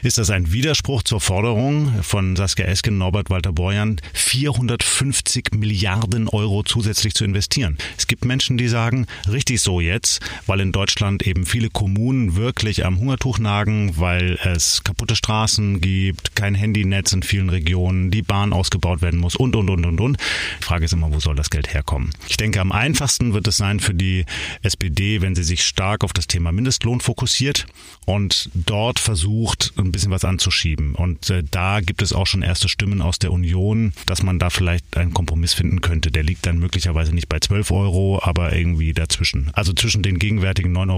ist 0.02 0.16
das 0.16 0.30
ein 0.30 0.50
Widerspruch 0.50 1.02
zur 1.02 1.20
Forderung 1.20 2.02
von 2.02 2.36
Saskia 2.36 2.64
Esken, 2.64 2.96
Norbert 2.96 3.28
Walter 3.28 3.52
Borjan, 3.52 4.00
450 4.14 5.50
Milliarden 5.52 6.26
Euro 6.26 6.62
zusätzlich 6.62 7.12
zu 7.12 7.26
investieren. 7.26 7.76
Es 7.98 8.06
gibt 8.06 8.24
Menschen, 8.24 8.56
die 8.56 8.66
sagen, 8.66 9.06
richtig 9.30 9.60
so 9.60 9.80
jetzt, 9.80 10.20
weil 10.46 10.60
in 10.60 10.72
Deutschland 10.72 11.26
eben 11.26 11.44
viele 11.44 11.68
Kommunen 11.68 12.36
wirklich 12.36 12.86
am 12.86 12.98
Hungertuch 12.98 13.38
nagen, 13.38 13.98
weil 13.98 14.38
es 14.42 14.82
kaputte 14.84 15.16
Straßen 15.16 15.82
gibt, 15.82 16.34
kein 16.34 16.54
Handynetz 16.54 17.12
in 17.12 17.22
vielen 17.22 17.50
Regionen, 17.50 18.10
die 18.10 18.22
Bahn 18.22 18.54
ausgebaut 18.54 19.02
werden 19.02 19.20
muss 19.20 19.36
und, 19.36 19.54
und, 19.54 19.68
und, 19.68 19.84
und, 19.84 20.00
und. 20.00 20.16
Die 20.60 20.64
Frage 20.64 20.86
ist 20.86 20.94
immer, 20.94 21.12
wo 21.12 21.20
soll 21.20 21.36
das 21.36 21.50
Geld 21.50 21.74
herkommen? 21.74 22.08
Ich 22.26 22.38
denke, 22.38 22.58
am 22.62 22.72
einfachsten 22.72 23.34
wird 23.34 23.46
es 23.48 23.58
sein 23.58 23.80
für 23.80 23.92
die 23.92 24.24
SPD, 24.62 25.20
wenn 25.20 25.34
sie 25.34 25.44
sich 25.44 25.62
stark 25.62 26.04
auf 26.04 26.14
das 26.14 26.26
Thema 26.26 26.52
Mindestlohn 26.52 27.00
fokussiert 27.00 27.66
und 28.06 28.48
dort 28.54 28.93
versucht, 28.98 29.72
ein 29.76 29.92
bisschen 29.92 30.10
was 30.10 30.24
anzuschieben. 30.24 30.94
Und 30.94 31.30
äh, 31.30 31.42
da 31.50 31.80
gibt 31.80 32.02
es 32.02 32.12
auch 32.12 32.26
schon 32.26 32.42
erste 32.42 32.68
Stimmen 32.68 33.02
aus 33.02 33.18
der 33.18 33.32
Union, 33.32 33.92
dass 34.06 34.22
man 34.22 34.38
da 34.38 34.50
vielleicht 34.50 34.96
einen 34.96 35.14
Kompromiss 35.14 35.54
finden 35.54 35.80
könnte. 35.80 36.10
Der 36.10 36.22
liegt 36.22 36.46
dann 36.46 36.58
möglicherweise 36.58 37.14
nicht 37.14 37.28
bei 37.28 37.38
12 37.38 37.70
Euro, 37.70 38.20
aber 38.22 38.54
irgendwie 38.54 38.92
dazwischen. 38.92 39.50
Also 39.52 39.72
zwischen 39.72 40.02
den 40.02 40.18
gegenwärtigen 40.18 40.76
9,19 40.76 40.90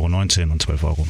Euro 0.43 0.53
und 0.53 0.63
12 0.63 0.85
Euro. 0.85 1.09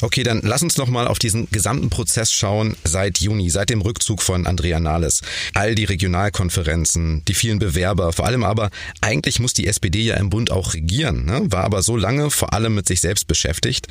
Okay, 0.00 0.22
dann 0.22 0.40
lass 0.42 0.62
uns 0.62 0.76
noch 0.76 0.88
mal 0.88 1.06
auf 1.06 1.18
diesen 1.18 1.48
gesamten 1.50 1.90
Prozess 1.90 2.32
schauen 2.32 2.76
seit 2.84 3.18
Juni, 3.18 3.50
seit 3.50 3.70
dem 3.70 3.80
Rückzug 3.80 4.22
von 4.22 4.46
Andrea 4.46 4.80
Nahles. 4.80 5.22
All 5.54 5.74
die 5.74 5.84
Regionalkonferenzen, 5.84 7.24
die 7.26 7.34
vielen 7.34 7.58
Bewerber, 7.58 8.12
vor 8.12 8.26
allem 8.26 8.44
aber, 8.44 8.70
eigentlich 9.00 9.40
muss 9.40 9.54
die 9.54 9.66
SPD 9.66 10.02
ja 10.02 10.16
im 10.16 10.30
Bund 10.30 10.50
auch 10.50 10.74
regieren, 10.74 11.24
ne? 11.24 11.42
war 11.50 11.64
aber 11.64 11.82
so 11.82 11.96
lange 11.96 12.30
vor 12.30 12.52
allem 12.52 12.74
mit 12.74 12.86
sich 12.86 13.00
selbst 13.00 13.26
beschäftigt. 13.26 13.86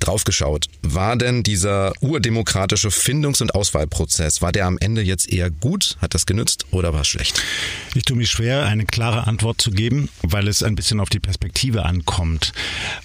Draufgeschaut, 0.00 0.66
war 0.82 1.16
denn 1.16 1.42
dieser 1.42 1.92
urdemokratische 2.00 2.90
Findungs- 2.90 3.42
und 3.42 3.54
Auswahlprozess, 3.54 4.42
war 4.42 4.52
der 4.52 4.66
am 4.66 4.78
Ende 4.78 5.02
jetzt 5.02 5.28
eher 5.28 5.50
gut? 5.50 5.96
Hat 6.00 6.14
das 6.14 6.26
genützt 6.26 6.66
oder 6.70 6.92
war 6.92 7.02
es 7.02 7.08
schlecht? 7.08 7.42
Ich 7.94 8.04
tue 8.04 8.16
mich 8.16 8.30
schwer, 8.30 8.66
eine 8.66 8.86
klare 8.86 9.26
Antwort 9.26 9.60
zu 9.60 9.70
geben, 9.70 10.08
weil 10.22 10.48
es 10.48 10.62
ein 10.62 10.74
bisschen 10.74 11.00
auf 11.00 11.10
die 11.10 11.20
Perspektive 11.20 11.84
ankommt. 11.84 12.52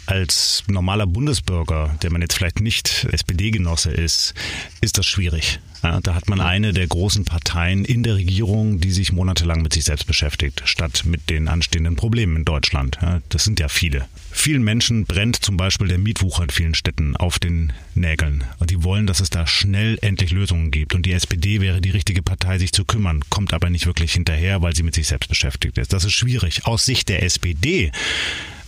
Als 0.05 0.63
normaler 0.67 1.07
Bundesbürger, 1.07 1.95
der 2.05 2.11
man 2.11 2.21
jetzt 2.21 2.35
vielleicht 2.35 2.59
nicht 2.59 3.07
SPD-Genosse 3.11 3.89
ist, 3.89 4.35
ist 4.79 4.99
das 4.99 5.07
schwierig. 5.07 5.59
Ja, 5.81 5.99
da 6.01 6.13
hat 6.13 6.29
man 6.29 6.39
eine 6.39 6.71
der 6.71 6.85
großen 6.85 7.25
Parteien 7.25 7.83
in 7.83 8.03
der 8.03 8.13
Regierung, 8.13 8.79
die 8.79 8.91
sich 8.91 9.11
monatelang 9.11 9.63
mit 9.63 9.73
sich 9.73 9.85
selbst 9.85 10.05
beschäftigt, 10.05 10.61
statt 10.65 11.01
mit 11.05 11.31
den 11.31 11.47
anstehenden 11.47 11.95
Problemen 11.95 12.35
in 12.35 12.45
Deutschland. 12.45 12.99
Ja, 13.01 13.23
das 13.29 13.43
sind 13.43 13.59
ja 13.59 13.69
viele. 13.69 14.05
Vielen 14.31 14.63
Menschen 14.63 15.05
brennt 15.05 15.37
zum 15.37 15.57
Beispiel 15.57 15.87
der 15.87 15.97
Mietwucher 15.97 16.43
in 16.43 16.51
vielen 16.51 16.75
Städten 16.75 17.15
auf 17.15 17.39
den 17.39 17.73
Nägeln. 17.95 18.43
Und 18.59 18.69
die 18.69 18.83
wollen, 18.83 19.07
dass 19.07 19.19
es 19.19 19.31
da 19.31 19.47
schnell 19.47 19.97
endlich 20.03 20.29
Lösungen 20.29 20.69
gibt. 20.69 20.93
Und 20.93 21.07
die 21.07 21.13
SPD 21.13 21.59
wäre 21.59 21.81
die 21.81 21.89
richtige 21.89 22.21
Partei, 22.21 22.59
sich 22.59 22.71
zu 22.71 22.85
kümmern, 22.85 23.23
kommt 23.31 23.51
aber 23.51 23.71
nicht 23.71 23.87
wirklich 23.87 24.13
hinterher, 24.13 24.61
weil 24.61 24.75
sie 24.75 24.83
mit 24.83 24.93
sich 24.93 25.07
selbst 25.07 25.27
beschäftigt 25.27 25.79
ist. 25.79 25.91
Das 25.91 26.03
ist 26.03 26.13
schwierig. 26.13 26.67
Aus 26.67 26.85
Sicht 26.85 27.09
der 27.09 27.23
SPD 27.23 27.91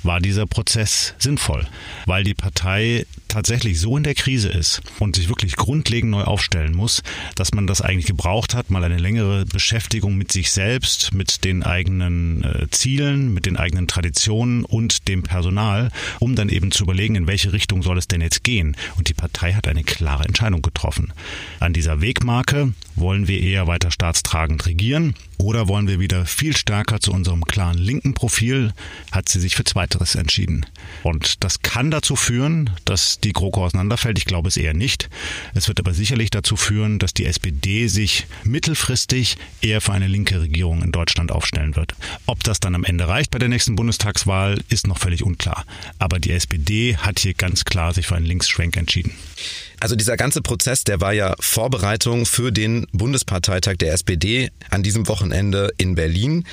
war 0.03 0.19
dieser 0.19 0.45
Prozess 0.45 1.13
sinnvoll, 1.17 1.67
weil 2.05 2.23
die 2.23 2.33
Partei 2.33 3.05
tatsächlich 3.27 3.79
so 3.79 3.97
in 3.97 4.03
der 4.03 4.15
Krise 4.15 4.49
ist 4.49 4.81
und 4.99 5.15
sich 5.15 5.29
wirklich 5.29 5.55
grundlegend 5.55 6.11
neu 6.11 6.23
aufstellen 6.23 6.73
muss, 6.73 7.03
dass 7.35 7.53
man 7.53 7.67
das 7.67 7.81
eigentlich 7.81 8.05
gebraucht 8.05 8.53
hat, 8.53 8.69
mal 8.69 8.83
eine 8.83 8.97
längere 8.97 9.45
Beschäftigung 9.45 10.15
mit 10.15 10.31
sich 10.31 10.51
selbst, 10.51 11.13
mit 11.13 11.43
den 11.43 11.63
eigenen 11.63 12.43
äh, 12.43 12.67
Zielen, 12.71 13.33
mit 13.33 13.45
den 13.45 13.57
eigenen 13.57 13.87
Traditionen 13.87 14.63
und 14.65 15.07
dem 15.07 15.23
Personal, 15.23 15.91
um 16.19 16.35
dann 16.35 16.49
eben 16.49 16.71
zu 16.71 16.83
überlegen, 16.83 17.15
in 17.15 17.27
welche 17.27 17.53
Richtung 17.53 17.83
soll 17.83 17.97
es 17.97 18.07
denn 18.07 18.21
jetzt 18.21 18.43
gehen. 18.43 18.75
Und 18.97 19.09
die 19.09 19.13
Partei 19.13 19.53
hat 19.53 19.67
eine 19.67 19.83
klare 19.83 20.25
Entscheidung 20.25 20.61
getroffen. 20.61 21.13
An 21.59 21.73
dieser 21.73 22.01
Wegmarke 22.01 22.73
wollen 22.97 23.27
wir 23.27 23.39
eher 23.39 23.67
weiter 23.67 23.91
staatstragend 23.91 24.65
regieren 24.65 25.15
oder 25.37 25.67
wollen 25.67 25.87
wir 25.87 25.99
wieder 25.99 26.25
viel 26.25 26.57
stärker 26.57 26.99
zu 26.99 27.11
unserem 27.11 27.45
klaren 27.45 27.77
linken 27.77 28.13
Profil, 28.13 28.73
hat 29.11 29.29
sie 29.29 29.39
sich 29.39 29.55
für 29.55 29.63
Zweiteres 29.63 30.15
entschieden. 30.15 30.65
Und 31.03 31.43
das 31.43 31.61
kann 31.61 31.91
dazu 31.91 32.15
führen, 32.15 32.71
dass 32.85 33.19
die 33.19 33.33
GroKo 33.33 33.65
auseinanderfällt. 33.65 34.17
Ich 34.17 34.25
glaube 34.25 34.49
es 34.49 34.57
eher 34.57 34.73
nicht. 34.73 35.09
Es 35.53 35.67
wird 35.67 35.79
aber 35.79 35.93
sicherlich 35.93 36.31
dazu 36.31 36.55
führen, 36.55 36.97
dass 36.99 37.13
die 37.13 37.25
SPD 37.25 37.87
sich 37.87 38.25
mittelfristig 38.43 39.37
eher 39.61 39.79
für 39.79 39.93
eine 39.93 40.07
linke 40.07 40.41
Regierung 40.41 40.81
in 40.81 40.91
Deutschland 40.91 41.31
aufstellen 41.31 41.75
wird. 41.75 41.95
Ob 42.25 42.43
das 42.43 42.59
dann 42.59 42.75
am 42.75 42.83
Ende 42.83 43.07
reicht 43.07 43.31
bei 43.31 43.39
der 43.39 43.49
nächsten 43.49 43.75
Bundestagswahl, 43.75 44.59
ist 44.69 44.87
noch 44.87 44.97
völlig 44.97 45.23
unklar. 45.23 45.65
Aber 45.99 46.19
die 46.19 46.31
SPD 46.31 46.97
hat 46.97 47.19
hier 47.19 47.35
ganz 47.35 47.63
klar 47.63 47.93
sich 47.93 48.07
für 48.07 48.15
einen 48.15 48.25
Linksschwenk 48.25 48.75
entschieden. 48.75 49.11
Also 49.79 49.95
dieser 49.95 50.17
ganze 50.17 50.41
Prozess, 50.41 50.83
der 50.83 51.01
war 51.01 51.13
ja 51.13 51.35
Vorbereitung 51.39 52.25
für 52.25 52.51
den 52.51 52.87
Bundesparteitag 52.93 53.75
der 53.77 53.93
SPD 53.93 54.49
an 54.71 54.81
diesem 54.81 55.07
Wochenende 55.07 55.71
in 55.77 55.93
Berlin. 55.93 56.45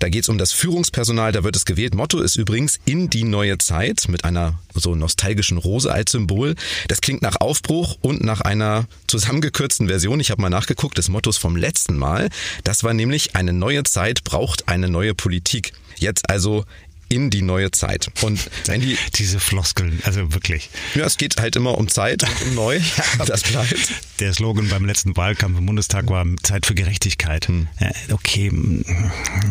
Da 0.00 0.08
geht 0.08 0.24
es 0.24 0.28
um 0.28 0.36
das 0.36 0.50
Führungspersonal, 0.50 1.30
da 1.30 1.44
wird 1.44 1.54
es 1.54 1.64
gewählt. 1.64 1.94
Motto 1.94 2.20
ist 2.20 2.34
übrigens 2.34 2.80
in 2.84 3.08
die 3.08 3.22
neue 3.22 3.58
Zeit 3.58 4.08
mit 4.08 4.24
einer 4.24 4.58
so 4.74 4.96
nostalgischen 4.96 5.58
Rose 5.58 5.92
als 5.92 6.10
Symbol. 6.10 6.56
Das 6.88 7.00
klingt 7.00 7.22
nach 7.22 7.36
Aufbruch 7.40 7.98
und 8.00 8.24
nach 8.24 8.40
einer 8.40 8.86
zusammengekürzten 9.06 9.86
Version. 9.86 10.18
Ich 10.18 10.32
habe 10.32 10.42
mal 10.42 10.50
nachgeguckt 10.50 10.98
des 10.98 11.08
Mottos 11.08 11.38
vom 11.38 11.54
letzten 11.54 11.96
Mal. 11.96 12.30
Das 12.64 12.82
war 12.82 12.94
nämlich 12.94 13.36
eine 13.36 13.52
neue 13.52 13.84
Zeit 13.84 14.24
braucht 14.24 14.68
eine 14.68 14.88
neue 14.88 15.14
Politik. 15.14 15.72
Jetzt 15.98 16.28
also 16.30 16.64
in 17.12 17.28
die 17.28 17.42
neue 17.42 17.70
Zeit. 17.70 18.10
Und 18.22 18.50
wenn 18.64 18.80
die 18.80 18.96
diese 19.14 19.38
Floskeln, 19.38 20.00
also 20.04 20.32
wirklich. 20.32 20.70
Ja, 20.94 21.04
es 21.04 21.18
geht 21.18 21.36
halt 21.38 21.56
immer 21.56 21.76
um 21.76 21.88
Zeit 21.88 22.22
und 22.22 22.42
um 22.48 22.54
neu. 22.54 22.80
das 23.26 23.42
bleibt. 23.42 23.92
Der 24.18 24.32
Slogan 24.32 24.68
beim 24.68 24.86
letzten 24.86 25.16
Wahlkampf 25.16 25.58
im 25.58 25.66
Bundestag 25.66 26.08
war 26.08 26.24
Zeit 26.42 26.64
für 26.64 26.74
Gerechtigkeit. 26.74 27.48
Hm. 27.48 27.68
Okay, 28.10 28.50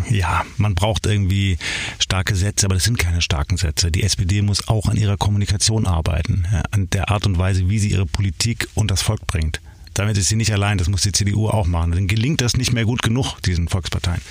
ja, 0.10 0.44
man 0.58 0.74
braucht 0.74 1.06
irgendwie 1.06 1.58
starke 2.00 2.36
Sätze, 2.36 2.65
aber 2.65 2.75
das 2.75 2.84
sind 2.84 2.98
keine 2.98 3.22
starken 3.22 3.58
Sätze. 3.58 3.91
Die 3.91 4.03
SPD 4.03 4.41
muss 4.41 4.68
auch 4.68 4.88
an 4.88 4.98
ihrer 4.98 5.18
Kommunikation 5.18 5.86
arbeiten, 5.86 6.46
an 6.72 6.89
der 6.89 7.10
Art 7.10 7.27
und 7.27 7.38
Weise, 7.38 7.70
wie 7.70 7.80
sie 7.80 7.91
ihre 7.91 8.06
Politik 8.06 8.68
und 8.74 8.89
das 8.89 9.01
Volk 9.03 9.27
bringt. 9.27 9.62
Damit 9.94 10.18
ist 10.18 10.30
sie 10.30 10.36
nicht 10.36 10.53
allein, 10.53 10.77
das 10.77 10.88
muss 10.88 11.01
die 11.01 11.12
CDU 11.12 11.50
auch 11.50 11.68
machen. 11.68 11.91
Dann 11.91 12.08
gelingt 12.08 12.41
das 12.41 12.56
nicht 12.56 12.72
mehr 12.72 12.86
gut 12.86 13.01
genug, 13.03 13.36
diesen 13.41 13.68
Volksparteien. 13.68 14.22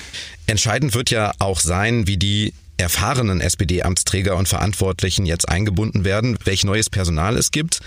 Entscheidend 0.47 0.95
wird 0.95 1.11
ja 1.11 1.33
auch 1.39 1.61
sein, 1.61 2.07
wie 2.07 2.17
die 2.17 2.55
erfahrenen 2.81 3.41
SPD-Amtsträger 3.41 4.37
und 4.37 4.49
Verantwortlichen 4.49 5.27
jetzt 5.27 5.49
eingebunden 5.49 6.05
werden, 6.05 6.37
welch 6.45 6.65
neues 6.65 6.91
Personal 6.91 7.37
es 7.37 7.51
gibt. 7.51 7.81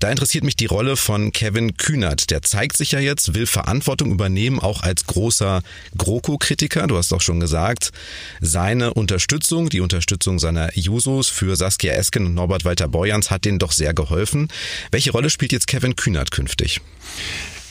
Da 0.00 0.10
interessiert 0.10 0.44
mich 0.44 0.56
die 0.56 0.66
Rolle 0.66 0.96
von 0.96 1.32
Kevin 1.32 1.76
Kühnert. 1.76 2.30
Der 2.30 2.42
zeigt 2.42 2.76
sich 2.76 2.92
ja 2.92 2.98
jetzt, 2.98 3.34
will 3.34 3.46
Verantwortung 3.46 4.10
übernehmen, 4.10 4.58
auch 4.58 4.82
als 4.82 5.06
großer 5.06 5.62
GroKo-Kritiker. 5.96 6.86
Du 6.86 6.96
hast 6.96 7.12
auch 7.12 7.20
schon 7.20 7.40
gesagt, 7.40 7.92
seine 8.40 8.94
Unterstützung, 8.94 9.68
die 9.68 9.80
Unterstützung 9.80 10.38
seiner 10.38 10.76
Jusos 10.76 11.28
für 11.28 11.56
Saskia 11.56 11.92
Esken 11.92 12.26
und 12.26 12.34
Norbert 12.34 12.64
Walter 12.64 12.88
Borjans 12.88 13.30
hat 13.30 13.44
denen 13.44 13.58
doch 13.58 13.72
sehr 13.72 13.94
geholfen. 13.94 14.48
Welche 14.90 15.12
Rolle 15.12 15.30
spielt 15.30 15.52
jetzt 15.52 15.66
Kevin 15.66 15.96
Kühnert 15.96 16.30
künftig? 16.30 16.80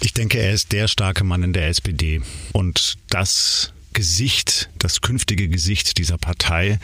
Ich 0.01 0.13
denke, 0.13 0.39
er 0.39 0.53
ist 0.53 0.71
der 0.71 0.87
starke 0.87 1.23
Mann 1.23 1.43
in 1.43 1.53
der 1.53 1.67
SPD. 1.67 2.21
Und 2.53 2.97
das 3.09 3.71
Gesicht, 3.93 4.69
das 4.77 5.01
künftige 5.01 5.47
Gesicht 5.47 5.97
dieser 5.97 6.17
Partei. 6.17 6.79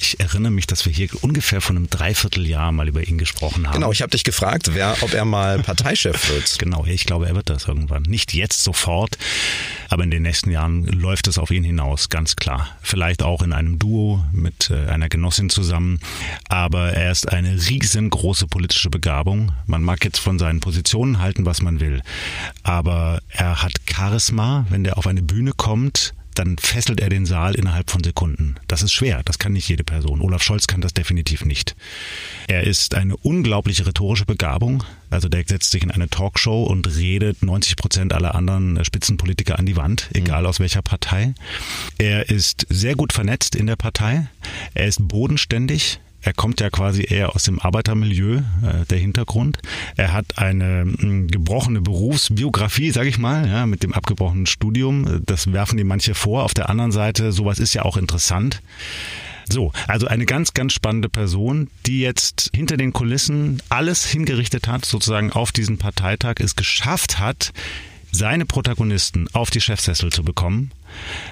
Ich 0.00 0.20
erinnere 0.20 0.52
mich, 0.52 0.66
dass 0.66 0.86
wir 0.86 0.92
hier 0.92 1.08
ungefähr 1.22 1.60
von 1.60 1.76
einem 1.76 1.90
Dreivierteljahr 1.90 2.70
mal 2.72 2.88
über 2.88 3.06
ihn 3.06 3.18
gesprochen 3.18 3.66
haben. 3.66 3.74
Genau, 3.74 3.90
ich 3.90 4.00
habe 4.00 4.10
dich 4.10 4.24
gefragt, 4.24 4.70
wer, 4.72 4.96
ob 5.02 5.12
er 5.12 5.24
mal 5.24 5.60
Parteichef 5.60 6.30
wird. 6.30 6.56
genau, 6.58 6.84
ich 6.86 7.04
glaube, 7.04 7.26
er 7.26 7.34
wird 7.34 7.50
das 7.50 7.66
irgendwann. 7.66 8.02
Nicht 8.02 8.32
jetzt 8.32 8.62
sofort, 8.62 9.18
aber 9.88 10.04
in 10.04 10.10
den 10.10 10.22
nächsten 10.22 10.50
Jahren 10.50 10.84
läuft 10.84 11.26
es 11.26 11.38
auf 11.38 11.50
ihn 11.50 11.64
hinaus, 11.64 12.08
ganz 12.08 12.36
klar. 12.36 12.76
Vielleicht 12.82 13.22
auch 13.22 13.42
in 13.42 13.52
einem 13.52 13.78
Duo 13.78 14.24
mit 14.32 14.70
äh, 14.70 14.86
einer 14.86 15.08
Genossin 15.08 15.50
zusammen. 15.50 15.98
Aber 16.48 16.92
er 16.92 17.10
ist 17.10 17.32
eine 17.32 17.54
riesengroße 17.68 18.46
politische 18.46 18.90
Begabung. 18.90 19.52
Man 19.66 19.82
mag 19.82 20.04
jetzt 20.04 20.18
von 20.18 20.38
seinen 20.38 20.60
Positionen 20.60 21.18
halten, 21.18 21.44
was 21.44 21.60
man 21.60 21.80
will. 21.80 22.02
Aber 22.62 23.20
er 23.28 23.62
hat 23.62 23.72
Charisma, 23.90 24.66
wenn 24.70 24.84
der 24.84 24.96
auf 24.96 25.06
eine 25.06 25.22
Bühne 25.22 25.52
kommt 25.56 26.14
dann 26.38 26.56
fesselt 26.58 27.00
er 27.00 27.08
den 27.08 27.26
Saal 27.26 27.54
innerhalb 27.54 27.90
von 27.90 28.04
Sekunden. 28.04 28.56
Das 28.68 28.82
ist 28.82 28.92
schwer, 28.92 29.22
das 29.24 29.38
kann 29.38 29.52
nicht 29.52 29.68
jede 29.68 29.84
Person. 29.84 30.20
Olaf 30.20 30.42
Scholz 30.42 30.66
kann 30.66 30.80
das 30.80 30.94
definitiv 30.94 31.44
nicht. 31.44 31.74
Er 32.46 32.64
ist 32.64 32.94
eine 32.94 33.16
unglaubliche 33.16 33.86
rhetorische 33.86 34.24
Begabung. 34.24 34.84
Also 35.10 35.28
der 35.28 35.44
setzt 35.46 35.70
sich 35.70 35.82
in 35.82 35.90
eine 35.90 36.08
Talkshow 36.08 36.64
und 36.64 36.86
redet 36.96 37.42
90 37.42 37.76
Prozent 37.76 38.12
aller 38.12 38.34
anderen 38.34 38.84
Spitzenpolitiker 38.84 39.58
an 39.58 39.66
die 39.66 39.76
Wand, 39.76 40.10
egal 40.14 40.46
aus 40.46 40.60
welcher 40.60 40.82
Partei. 40.82 41.34
Er 41.98 42.28
ist 42.28 42.66
sehr 42.68 42.94
gut 42.94 43.12
vernetzt 43.12 43.56
in 43.56 43.66
der 43.66 43.76
Partei. 43.76 44.28
Er 44.74 44.86
ist 44.86 45.08
bodenständig 45.08 45.98
er 46.20 46.32
kommt 46.32 46.60
ja 46.60 46.70
quasi 46.70 47.04
eher 47.08 47.34
aus 47.34 47.44
dem 47.44 47.60
Arbeitermilieu, 47.60 48.38
äh, 48.38 48.84
der 48.90 48.98
Hintergrund. 48.98 49.58
Er 49.96 50.12
hat 50.12 50.38
eine 50.38 50.84
mh, 50.84 50.98
hm, 50.98 51.28
gebrochene 51.28 51.80
Berufsbiografie, 51.80 52.90
sage 52.90 53.08
ich 53.08 53.18
mal, 53.18 53.48
ja, 53.48 53.66
mit 53.66 53.82
dem 53.82 53.94
abgebrochenen 53.94 54.46
Studium. 54.46 55.22
Das 55.24 55.52
werfen 55.52 55.78
ihm 55.78 55.86
manche 55.86 56.14
vor. 56.14 56.44
Auf 56.44 56.54
der 56.54 56.68
anderen 56.68 56.92
Seite, 56.92 57.32
sowas 57.32 57.58
ist 57.58 57.74
ja 57.74 57.82
auch 57.82 57.96
interessant. 57.96 58.60
So, 59.50 59.72
also 59.86 60.06
eine 60.06 60.26
ganz, 60.26 60.52
ganz 60.52 60.74
spannende 60.74 61.08
Person, 61.08 61.70
die 61.86 62.00
jetzt 62.00 62.50
hinter 62.54 62.76
den 62.76 62.92
Kulissen 62.92 63.62
alles 63.70 64.04
hingerichtet 64.04 64.68
hat, 64.68 64.84
sozusagen 64.84 65.32
auf 65.32 65.52
diesen 65.52 65.78
Parteitag, 65.78 66.34
es 66.40 66.54
geschafft 66.54 67.18
hat, 67.18 67.52
seine 68.10 68.46
Protagonisten 68.46 69.28
auf 69.32 69.50
die 69.50 69.60
Chefsessel 69.60 70.10
zu 70.10 70.22
bekommen, 70.22 70.70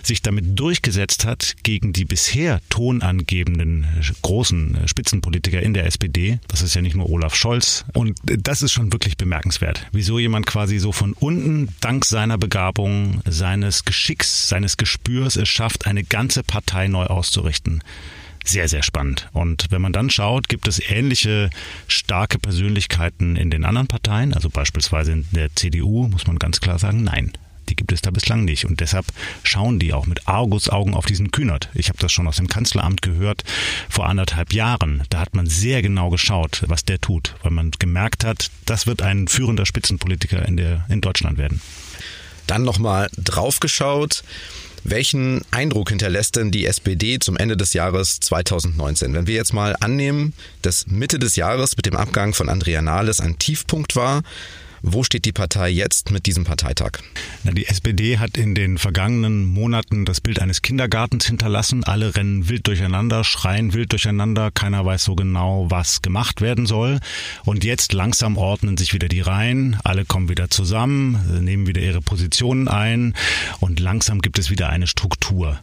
sich 0.02 0.23
damit 0.23 0.59
durchgesetzt 0.59 1.25
hat 1.25 1.56
gegen 1.62 1.92
die 1.92 2.04
bisher 2.04 2.61
tonangebenden 2.68 3.87
großen 4.23 4.78
Spitzenpolitiker 4.87 5.62
in 5.62 5.75
der 5.75 5.87
SPD. 5.87 6.38
Das 6.49 6.62
ist 6.62 6.75
ja 6.75 6.83
nicht 6.83 6.97
nur 6.97 7.09
Olaf 7.11 7.35
Scholz. 7.35 7.85
Und 7.95 8.18
das 8.25 8.62
ist 8.62 8.73
schon 8.73 8.92
wirklich 8.92 9.16
bemerkenswert. 9.16 9.87
Wieso 9.92 10.18
jemand 10.18 10.47
quasi 10.47 10.78
so 10.78 10.92
von 10.92 11.12
unten, 11.14 11.68
dank 11.80 12.04
seiner 12.04 12.38
Begabung, 12.38 13.21
seines 13.26 13.85
Geschicks, 13.85 14.49
seines 14.49 14.76
Gespürs 14.76 15.37
es 15.37 15.49
schafft, 15.49 15.87
eine 15.87 16.04
ganze 16.04 16.42
Partei 16.42 16.88
neu 16.88 17.06
auszurichten 17.06 17.83
sehr, 18.49 18.69
sehr 18.69 18.83
spannend. 18.83 19.29
Und 19.33 19.67
wenn 19.71 19.83
man 19.83 19.93
dann 19.93 20.11
schaut, 20.11 20.49
gibt 20.49 20.69
es 20.69 20.81
ähnliche 20.81 21.50
starke 21.88 22.38
Persönlichkeiten 22.38 23.37
in 23.37 23.50
den 23.50 23.65
anderen 23.65 23.88
Parteien, 23.88 24.35
also 24.35 24.50
beispielsweise 24.50 25.12
in 25.12 25.26
der 25.33 25.55
CDU, 25.55 26.09
muss 26.09 26.26
man 26.26 26.38
ganz 26.38 26.61
klar 26.61 26.79
sagen, 26.79 27.05
nein. 27.05 27.33
Die 27.69 27.75
gibt 27.75 27.91
es 27.91 28.00
da 28.00 28.11
bislang 28.11 28.45
nicht. 28.45 28.65
Und 28.65 28.79
deshalb 28.79 29.07
schauen 29.43 29.81
die 29.81 29.93
auch 29.93 30.07
mit 30.07 30.29
Argusaugen 30.29 30.95
auf 30.95 31.07
diesen 31.07 31.33
Kühnert. 31.33 31.69
Ich 31.75 31.88
habe 31.88 31.99
das 31.99 32.12
schon 32.12 32.29
aus 32.29 32.37
dem 32.37 32.47
Kanzleramt 32.47 33.03
gehört 33.03 33.43
vor 33.88 34.07
anderthalb 34.07 34.53
Jahren. 34.53 35.03
Da 35.11 35.19
hat 35.19 35.35
man 35.35 35.47
sehr 35.47 35.83
genau 35.83 36.11
geschaut, 36.11 36.62
was 36.69 36.85
der 36.85 37.00
tut, 37.00 37.35
weil 37.43 37.50
man 37.50 37.73
gemerkt 37.73 38.25
hat, 38.25 38.50
das 38.67 38.87
wird 38.87 39.03
ein 39.03 39.26
führender 39.26 39.67
Spitzenpolitiker 39.67 40.47
in, 40.47 40.57
der, 40.57 40.87
in 40.88 41.00
Deutschland 41.00 41.38
werden. 41.38 41.61
Dann 42.47 42.62
nochmal 42.62 43.09
draufgeschaut. 43.17 44.23
Welchen 44.88 45.43
Eindruck 45.50 45.88
hinterlässt 45.88 46.37
denn 46.37 46.52
die 46.52 46.64
SPD 46.64 47.19
zum 47.19 47.37
Ende 47.37 47.57
des 47.57 47.73
Jahres 47.73 48.21
2019? 48.21 49.14
Wenn 49.14 49.26
wir 49.26 49.35
jetzt 49.35 49.52
mal 49.52 49.75
annehmen, 49.81 50.33
dass 50.62 50.87
Mitte 50.87 51.19
des 51.19 51.35
Jahres 51.35 51.76
mit 51.76 51.87
dem 51.87 51.97
Abgang 51.97 52.35
von 52.35 52.49
Andrea 52.49 52.81
Nahles 52.83 53.21
ein 53.21 53.37
Tiefpunkt 53.37 53.97
war, 53.97 54.23
wo 54.88 55.02
steht 55.02 55.25
die 55.25 55.33
Partei 55.33 55.69
jetzt 55.69 56.12
mit 56.12 56.26
diesem 56.26 56.45
Parteitag? 56.45 57.00
Na, 57.43 57.50
die 57.50 57.66
SPD 57.66 58.19
hat 58.19 58.37
in 58.37 58.55
den 58.55 58.78
vergangenen 58.78 59.45
Monaten 59.45 60.05
das 60.05 60.21
Bild 60.21 60.40
eines 60.40 60.62
Kindergartens 60.62 61.26
hinterlassen. 61.26 61.83
Alle 61.83 62.14
rennen 62.14 62.49
wild 62.49 62.69
durcheinander, 62.69 63.25
schreien 63.25 63.75
wild 63.75 63.90
durcheinander. 63.90 64.52
Keiner 64.52 64.85
weiß 64.85 65.02
so 65.02 65.16
genau, 65.16 65.66
was 65.71 66.02
gemacht 66.02 66.40
werden 66.40 66.66
soll. 66.66 67.00
Und 67.45 67.64
jetzt 67.64 67.95
langsam 67.95 68.37
ordnen 68.37 68.76
sich 68.76 68.95
wieder 68.95 69.09
die 69.09 69.23
Reihen. 69.23 69.76
Alle 69.83 70.05
kommen 70.05 70.28
wieder 70.28 70.50
zusammen, 70.50 71.45
nehmen 71.45 71.66
wieder 71.66 71.83
ihre 71.83 72.00
Positionen 72.00 72.69
ein. 72.69 73.14
Und 73.59 73.81
langsam 73.81 74.23
gibt 74.23 74.38
es 74.38 74.50
wieder 74.50 74.69
eine 74.69 74.87
Struktur. 74.87 75.59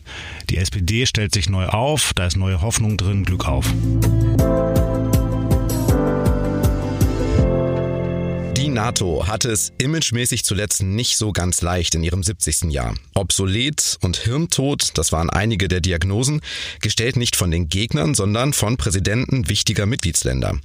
Die 0.49 0.57
SPD 0.57 1.05
stellt 1.05 1.33
sich 1.33 1.49
neu 1.49 1.67
auf. 1.67 2.11
Da 2.13 2.27
ist 2.27 2.35
neue 2.35 2.61
Hoffnung 2.61 2.97
drin. 2.97 3.23
Glück 3.23 3.47
auf. 3.47 3.73
NATO 8.73 9.27
hatte 9.27 9.51
es 9.51 9.71
imagemäßig 9.77 10.43
zuletzt 10.43 10.81
nicht 10.81 11.17
so 11.17 11.31
ganz 11.31 11.61
leicht 11.61 11.95
in 11.95 12.03
ihrem 12.03 12.23
70. 12.23 12.71
Jahr. 12.71 12.95
Obsolet 13.13 13.97
und 14.01 14.17
Hirntod, 14.17 14.91
das 14.95 15.11
waren 15.11 15.29
einige 15.29 15.67
der 15.67 15.79
Diagnosen, 15.79 16.41
gestellt 16.81 17.15
nicht 17.15 17.35
von 17.35 17.51
den 17.51 17.69
Gegnern, 17.69 18.15
sondern 18.15 18.51
von 18.53 18.77
Präsidenten 18.77 19.47
wichtiger 19.47 19.85
Mitgliedsländer. 19.85 20.57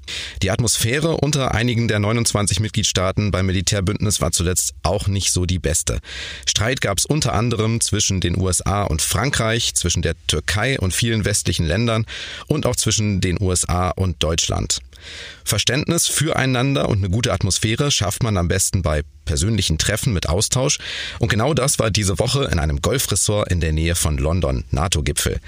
Die 0.42 0.50
Atmosphäre 0.50 1.18
unter 1.18 1.54
einigen 1.54 1.86
der 1.86 1.98
29 1.98 2.60
Mitgliedstaaten 2.60 3.30
beim 3.30 3.46
Militärbündnis 3.46 4.20
war 4.20 4.32
zuletzt 4.32 4.74
auch 4.82 5.06
nicht 5.06 5.30
so 5.30 5.44
die 5.44 5.58
beste. 5.58 6.00
Streit 6.46 6.80
gab 6.80 6.98
es 6.98 7.04
unter 7.04 7.34
anderem 7.34 7.80
zwischen 7.80 8.20
den 8.20 8.40
USA 8.40 8.84
und 8.84 9.02
Frankreich, 9.02 9.74
zwischen 9.74 10.02
der 10.02 10.14
Türkei 10.26 10.80
und 10.80 10.94
vielen 10.94 11.24
westlichen 11.24 11.66
Ländern 11.66 12.06
und 12.46 12.64
auch 12.64 12.76
zwischen 12.76 13.20
den 13.20 13.40
USA 13.40 13.90
und 13.90 14.22
Deutschland. 14.22 14.80
Verständnis 15.44 16.06
füreinander 16.06 16.88
und 16.88 16.98
eine 16.98 17.10
gute 17.10 17.32
Atmosphäre 17.32 17.90
schafft 17.90 18.22
man 18.22 18.36
am 18.36 18.48
besten 18.48 18.82
bei 18.82 19.02
persönlichen 19.24 19.76
Treffen 19.76 20.12
mit 20.14 20.28
Austausch. 20.28 20.78
Und 21.18 21.28
genau 21.28 21.52
das 21.52 21.78
war 21.78 21.90
diese 21.90 22.18
Woche 22.18 22.44
in 22.44 22.58
einem 22.58 22.80
Golfressort 22.80 23.50
in 23.50 23.60
der 23.60 23.72
Nähe 23.72 23.94
von 23.94 24.16
London, 24.16 24.64
NATO-Gipfel. 24.70 25.38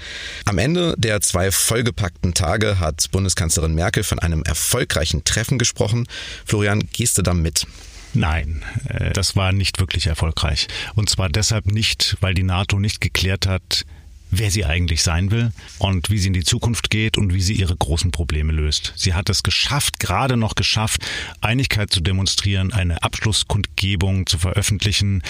Am 0.45 0.59
Ende 0.59 0.93
der 0.97 1.21
zwei 1.21 1.51
vollgepackten 1.51 2.33
Tage 2.33 2.79
hat 2.79 3.09
Bundeskanzlerin 3.11 3.73
Merkel 3.73 4.03
von 4.03 4.19
einem 4.19 4.43
erfolgreichen 4.43 5.23
Treffen 5.23 5.57
gesprochen. 5.57 6.07
Florian, 6.45 6.87
gehst 6.93 7.17
du 7.17 7.23
da 7.23 7.33
mit? 7.33 7.65
Nein, 8.13 8.63
äh, 8.89 9.11
das 9.13 9.35
war 9.35 9.51
nicht 9.51 9.79
wirklich 9.79 10.07
erfolgreich. 10.07 10.67
Und 10.95 11.09
zwar 11.09 11.29
deshalb 11.29 11.65
nicht, 11.65 12.17
weil 12.19 12.33
die 12.33 12.43
NATO 12.43 12.79
nicht 12.79 13.01
geklärt 13.01 13.47
hat, 13.47 13.85
wer 14.31 14.49
sie 14.49 14.65
eigentlich 14.65 15.03
sein 15.03 15.29
will 15.29 15.51
und 15.77 16.09
wie 16.09 16.17
sie 16.17 16.27
in 16.27 16.33
die 16.33 16.43
Zukunft 16.43 16.89
geht 16.89 17.17
und 17.17 17.33
wie 17.33 17.41
sie 17.41 17.53
ihre 17.53 17.75
großen 17.75 18.11
Probleme 18.11 18.53
löst. 18.53 18.93
Sie 18.95 19.13
hat 19.13 19.29
es 19.29 19.43
geschafft, 19.43 19.99
gerade 19.99 20.37
noch 20.37 20.55
geschafft, 20.55 21.05
Einigkeit 21.41 21.91
zu 21.91 22.01
demonstrieren, 22.01 22.73
eine 22.73 23.03
Abschlusskundgebung 23.03 24.25
zu 24.25 24.37
veröffentlichen 24.37 25.21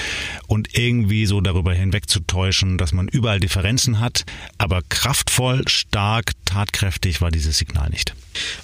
und 0.47 0.77
irgendwie 0.77 1.25
so 1.25 1.41
darüber 1.41 1.73
hinwegzutäuschen, 1.73 2.77
dass 2.77 2.93
man 2.93 3.07
überall 3.07 3.39
Differenzen 3.39 3.99
hat. 3.99 4.25
Aber 4.57 4.81
kraftvoll, 4.87 5.67
stark, 5.67 6.31
tatkräftig 6.45 7.21
war 7.21 7.31
dieses 7.31 7.57
Signal 7.57 7.89
nicht. 7.89 8.13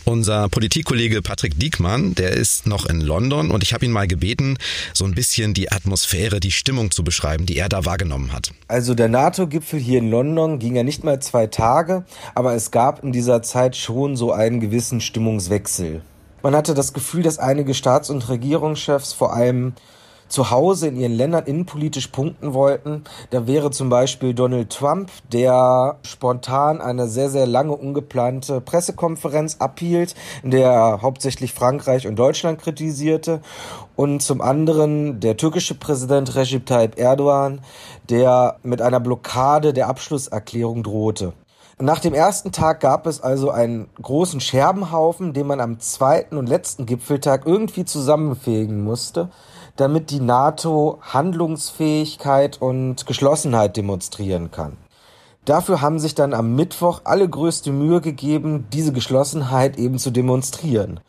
Unser 0.05 0.47
Politikkollege 0.47 1.21
Patrick 1.21 1.59
Diekmann, 1.59 2.15
der 2.15 2.31
ist 2.31 2.67
noch 2.67 2.85
in 2.85 3.01
London 3.01 3.51
und 3.51 3.63
ich 3.63 3.73
habe 3.73 3.85
ihn 3.85 3.91
mal 3.91 4.07
gebeten, 4.07 4.57
so 4.93 5.03
ein 5.03 5.13
bisschen 5.13 5.53
die 5.53 5.71
Atmosphäre, 5.71 6.39
die 6.39 6.51
Stimmung 6.51 6.91
zu 6.91 7.03
beschreiben, 7.03 7.45
die 7.45 7.57
er 7.57 7.67
da 7.67 7.83
wahrgenommen 7.83 8.31
hat. 8.31 8.53
Also 8.69 8.93
der 8.93 9.09
NATO-Gipfel 9.09 9.79
hier 9.79 9.99
in 9.99 10.09
London 10.09 10.26
ging 10.59 10.75
ja 10.75 10.83
nicht 10.83 11.03
mal 11.03 11.19
zwei 11.19 11.47
Tage, 11.47 12.03
aber 12.35 12.53
es 12.53 12.71
gab 12.71 13.03
in 13.03 13.11
dieser 13.11 13.41
Zeit 13.41 13.75
schon 13.75 14.15
so 14.15 14.31
einen 14.31 14.59
gewissen 14.59 15.01
Stimmungswechsel. 15.01 16.01
Man 16.43 16.55
hatte 16.55 16.73
das 16.73 16.93
Gefühl, 16.93 17.23
dass 17.23 17.39
einige 17.39 17.73
Staats- 17.73 18.09
und 18.09 18.29
Regierungschefs 18.29 19.13
vor 19.13 19.33
allem 19.33 19.73
zu 20.27 20.51
Hause 20.51 20.87
in 20.87 20.97
ihren 20.97 21.13
Ländern 21.13 21.45
innenpolitisch 21.45 22.07
punkten 22.07 22.53
wollten. 22.53 23.03
Da 23.29 23.47
wäre 23.47 23.71
zum 23.71 23.89
Beispiel 23.89 24.33
Donald 24.33 24.69
Trump, 24.69 25.09
der 25.31 25.97
spontan 26.03 26.81
eine 26.81 27.07
sehr, 27.07 27.29
sehr 27.29 27.47
lange 27.47 27.75
ungeplante 27.75 28.61
Pressekonferenz 28.61 29.57
abhielt, 29.59 30.15
in 30.43 30.51
der 30.51 30.71
er 30.71 31.01
hauptsächlich 31.01 31.53
Frankreich 31.53 32.07
und 32.07 32.17
Deutschland 32.17 32.61
kritisierte. 32.61 33.41
Und 33.95 34.21
zum 34.21 34.41
anderen 34.41 35.19
der 35.19 35.37
türkische 35.37 35.75
Präsident 35.75 36.35
Recep 36.35 36.65
Tayyip 36.65 36.99
Erdogan, 36.99 37.61
der 38.09 38.57
mit 38.63 38.81
einer 38.81 38.99
Blockade 38.99 39.73
der 39.73 39.87
Abschlusserklärung 39.87 40.83
drohte. 40.83 41.33
Nach 41.79 41.99
dem 41.99 42.15
ersten 42.15 42.51
Tag 42.51 42.79
gab 42.79 43.05
es 43.05 43.21
also 43.21 43.51
einen 43.51 43.87
großen 44.01 44.39
Scherbenhaufen, 44.39 45.33
den 45.33 45.45
man 45.45 45.61
am 45.61 45.79
zweiten 45.79 46.35
und 46.37 46.49
letzten 46.49 46.87
Gipfeltag 46.87 47.45
irgendwie 47.45 47.85
zusammenfegen 47.85 48.83
musste 48.83 49.29
damit 49.77 50.11
die 50.11 50.19
NATO 50.19 50.99
Handlungsfähigkeit 51.01 52.61
und 52.61 53.05
Geschlossenheit 53.05 53.77
demonstrieren 53.77 54.51
kann. 54.51 54.77
Dafür 55.45 55.81
haben 55.81 55.99
sich 55.99 56.13
dann 56.13 56.33
am 56.33 56.55
Mittwoch 56.55 57.01
alle 57.05 57.29
größte 57.29 57.71
Mühe 57.71 58.01
gegeben, 58.01 58.67
diese 58.73 58.91
Geschlossenheit 58.91 59.77
eben 59.77 59.97
zu 59.97 60.11
demonstrieren. 60.11 60.99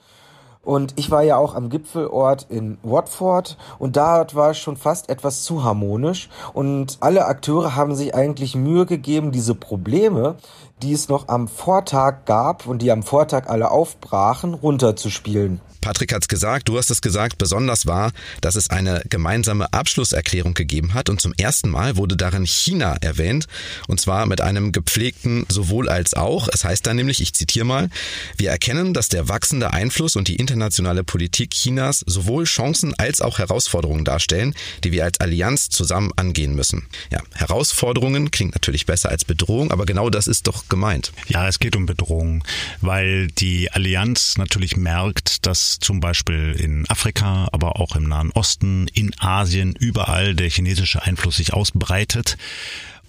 Und 0.63 0.93
ich 0.97 1.11
war 1.11 1.23
ja 1.23 1.39
auch 1.39 1.55
am 1.55 1.71
Gipfelort 1.71 2.47
in 2.51 2.77
Watford 2.83 3.57
und 3.79 3.97
da 3.97 4.27
war 4.35 4.51
es 4.51 4.59
schon 4.59 4.77
fast 4.77 5.09
etwas 5.09 5.43
zu 5.43 5.65
harmonisch 5.65 6.29
und 6.53 6.99
alle 7.01 7.25
Akteure 7.25 7.75
haben 7.75 7.95
sich 7.95 8.15
eigentlich 8.15 8.55
Mühe 8.55 8.85
gegeben, 8.85 9.33
diese 9.33 9.55
Probleme, 9.55 10.37
die 10.83 10.93
es 10.93 11.09
noch 11.09 11.29
am 11.29 11.49
Vortag 11.49 12.25
gab 12.25 12.67
und 12.67 12.83
die 12.83 12.91
am 12.91 13.03
Vortag 13.03 13.49
alle 13.49 13.71
aufbrachen, 13.71 14.55
runterzuspielen. 14.55 15.61
Patrick 15.81 16.13
hat's 16.13 16.29
gesagt, 16.29 16.69
du 16.69 16.77
hast 16.77 16.91
es 16.91 17.01
gesagt, 17.01 17.39
besonders 17.39 17.87
war, 17.87 18.13
dass 18.41 18.57
es 18.57 18.71
eine 18.71 19.03
gemeinsame 19.09 19.73
Abschlusserklärung 19.73 20.55
gegeben 20.55 20.95
hat 20.95 21.09
und 21.09 21.21
zum 21.21 21.33
ersten 21.35 21.71
Mal 21.71 21.97
wurde 21.97 22.17
darin 22.17 22.45
China 22.45 22.97
erwähnt 23.01 23.47
und 23.87 24.01
zwar 24.01 24.27
mit 24.27 24.41
einem 24.41 24.73
gepflegten 24.73 25.47
sowohl 25.49 25.89
als 25.89 26.15
auch. 26.15 26.49
Es 26.53 26.65
heißt 26.65 26.87
da 26.87 26.95
nämlich, 26.95 27.21
ich 27.21 27.33
zitiere 27.33 27.65
mal, 27.65 27.91
wir 28.37 28.51
erkennen, 28.51 28.93
dass 28.93 29.09
der 29.09 29.29
wachsende 29.29 29.73
Einfluss 29.73 30.17
und 30.17 30.29
die 30.29 30.37
internationale 30.37 31.05
Politik 31.05 31.53
Chinas 31.53 32.05
sowohl 32.07 32.45
Chancen 32.45 32.95
als 32.99 33.21
auch 33.21 33.39
Herausforderungen 33.39 34.05
darstellen, 34.05 34.55
die 34.85 34.93
wir 34.93 35.05
als 35.05 35.21
Allianz 35.21 35.69
zusammen 35.69 36.13
angehen 36.17 36.55
müssen. 36.55 36.87
Ja, 37.11 37.21
Herausforderungen 37.35 38.31
klingt 38.31 38.55
natürlich 38.55 38.87
besser 38.87 39.11
als 39.11 39.25
Bedrohung, 39.25 39.71
aber 39.71 39.87
genau 39.87 40.11
das 40.11 40.27
ist 40.27 40.49
doch 40.49 40.68
gemeint. 40.69 41.13
Ja, 41.29 41.49
es 41.49 41.59
geht 41.59 41.77
um 41.77 41.87
Bedrohung, 41.87 42.45
weil 42.81 43.29
die 43.29 43.71
Allianz 43.71 44.37
natürlich 44.39 44.77
merkt, 44.77 45.47
dass 45.47 45.79
zum 45.79 46.01
Beispiel 46.01 46.53
in 46.59 46.89
Afrika, 46.89 47.49
aber 47.53 47.81
auch 47.81 47.97
im 47.97 48.05
Nahen 48.05 48.31
Osten, 48.33 48.89
in 48.95 49.13
Asien, 49.19 49.75
überall 49.79 50.35
der 50.35 50.51
chinesische 50.51 51.03
Einfluss 51.03 51.37
sich 51.37 51.53
ausbreitet 51.53 52.37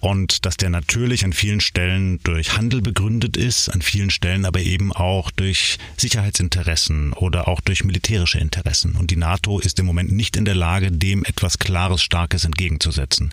und 0.00 0.46
dass 0.46 0.56
der 0.56 0.70
natürlich 0.70 1.24
an 1.24 1.32
vielen 1.32 1.60
Stellen 1.60 2.20
durch 2.24 2.56
Handel 2.56 2.80
begründet 2.80 3.36
ist, 3.36 3.68
an 3.68 3.82
vielen 3.82 4.10
Stellen 4.10 4.46
aber 4.46 4.60
eben 4.60 4.92
auch 4.92 5.30
durch 5.30 5.78
Sicherheitsinteressen 5.96 7.12
oder 7.12 7.48
auch 7.48 7.60
durch 7.60 7.84
militärische 7.84 8.38
Interessen. 8.38 8.96
Und 8.96 9.10
die 9.10 9.16
NATO 9.16 9.60
ist 9.60 9.78
im 9.78 9.86
Moment 9.86 10.10
nicht 10.10 10.36
in 10.36 10.46
der 10.46 10.54
Lage, 10.54 10.90
dem 10.90 11.24
etwas 11.24 11.58
Klares, 11.58 12.02
Starkes 12.02 12.44
entgegenzusetzen. 12.44 13.32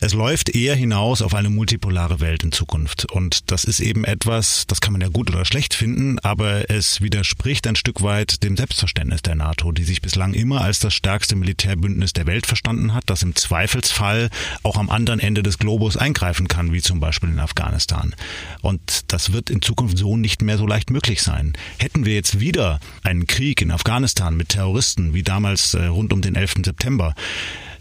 Es 0.00 0.12
läuft 0.12 0.48
eher 0.54 0.76
hinaus 0.76 1.22
auf 1.22 1.34
eine 1.34 1.50
multipolare 1.50 2.20
Welt 2.20 2.44
in 2.44 2.52
Zukunft. 2.52 3.10
Und 3.10 3.50
das 3.50 3.64
ist 3.64 3.80
eben 3.80 4.04
etwas, 4.04 4.64
das 4.68 4.80
kann 4.80 4.92
man 4.92 5.00
ja 5.00 5.08
gut 5.08 5.28
oder 5.30 5.44
schlecht 5.44 5.74
finden, 5.74 6.20
aber 6.20 6.70
es 6.70 7.00
widerspricht 7.00 7.66
ein 7.66 7.74
Stück 7.74 8.02
weit 8.02 8.44
dem 8.44 8.56
Selbstverständnis 8.56 9.22
der 9.22 9.34
NATO, 9.34 9.72
die 9.72 9.82
sich 9.82 10.00
bislang 10.00 10.34
immer 10.34 10.60
als 10.60 10.78
das 10.78 10.94
stärkste 10.94 11.34
Militärbündnis 11.34 12.12
der 12.12 12.26
Welt 12.26 12.46
verstanden 12.46 12.94
hat, 12.94 13.04
das 13.06 13.22
im 13.22 13.34
Zweifelsfall 13.34 14.30
auch 14.62 14.76
am 14.76 14.88
anderen 14.88 15.18
Ende 15.18 15.42
des 15.42 15.58
Globus 15.58 15.96
eingreifen 15.96 16.46
kann, 16.46 16.72
wie 16.72 16.80
zum 16.80 17.00
Beispiel 17.00 17.30
in 17.30 17.40
Afghanistan. 17.40 18.14
Und 18.62 19.12
das 19.12 19.32
wird 19.32 19.50
in 19.50 19.62
Zukunft 19.62 19.98
so 19.98 20.16
nicht 20.16 20.42
mehr 20.42 20.58
so 20.58 20.66
leicht 20.66 20.90
möglich 20.90 21.22
sein. 21.22 21.54
Hätten 21.78 22.04
wir 22.04 22.14
jetzt 22.14 22.38
wieder 22.38 22.78
einen 23.02 23.26
Krieg 23.26 23.60
in 23.62 23.72
Afghanistan 23.72 24.36
mit 24.36 24.50
Terroristen, 24.50 25.12
wie 25.12 25.24
damals 25.24 25.74
äh, 25.74 25.86
rund 25.86 26.12
um 26.12 26.22
den 26.22 26.36
11. 26.36 26.56
September, 26.64 27.14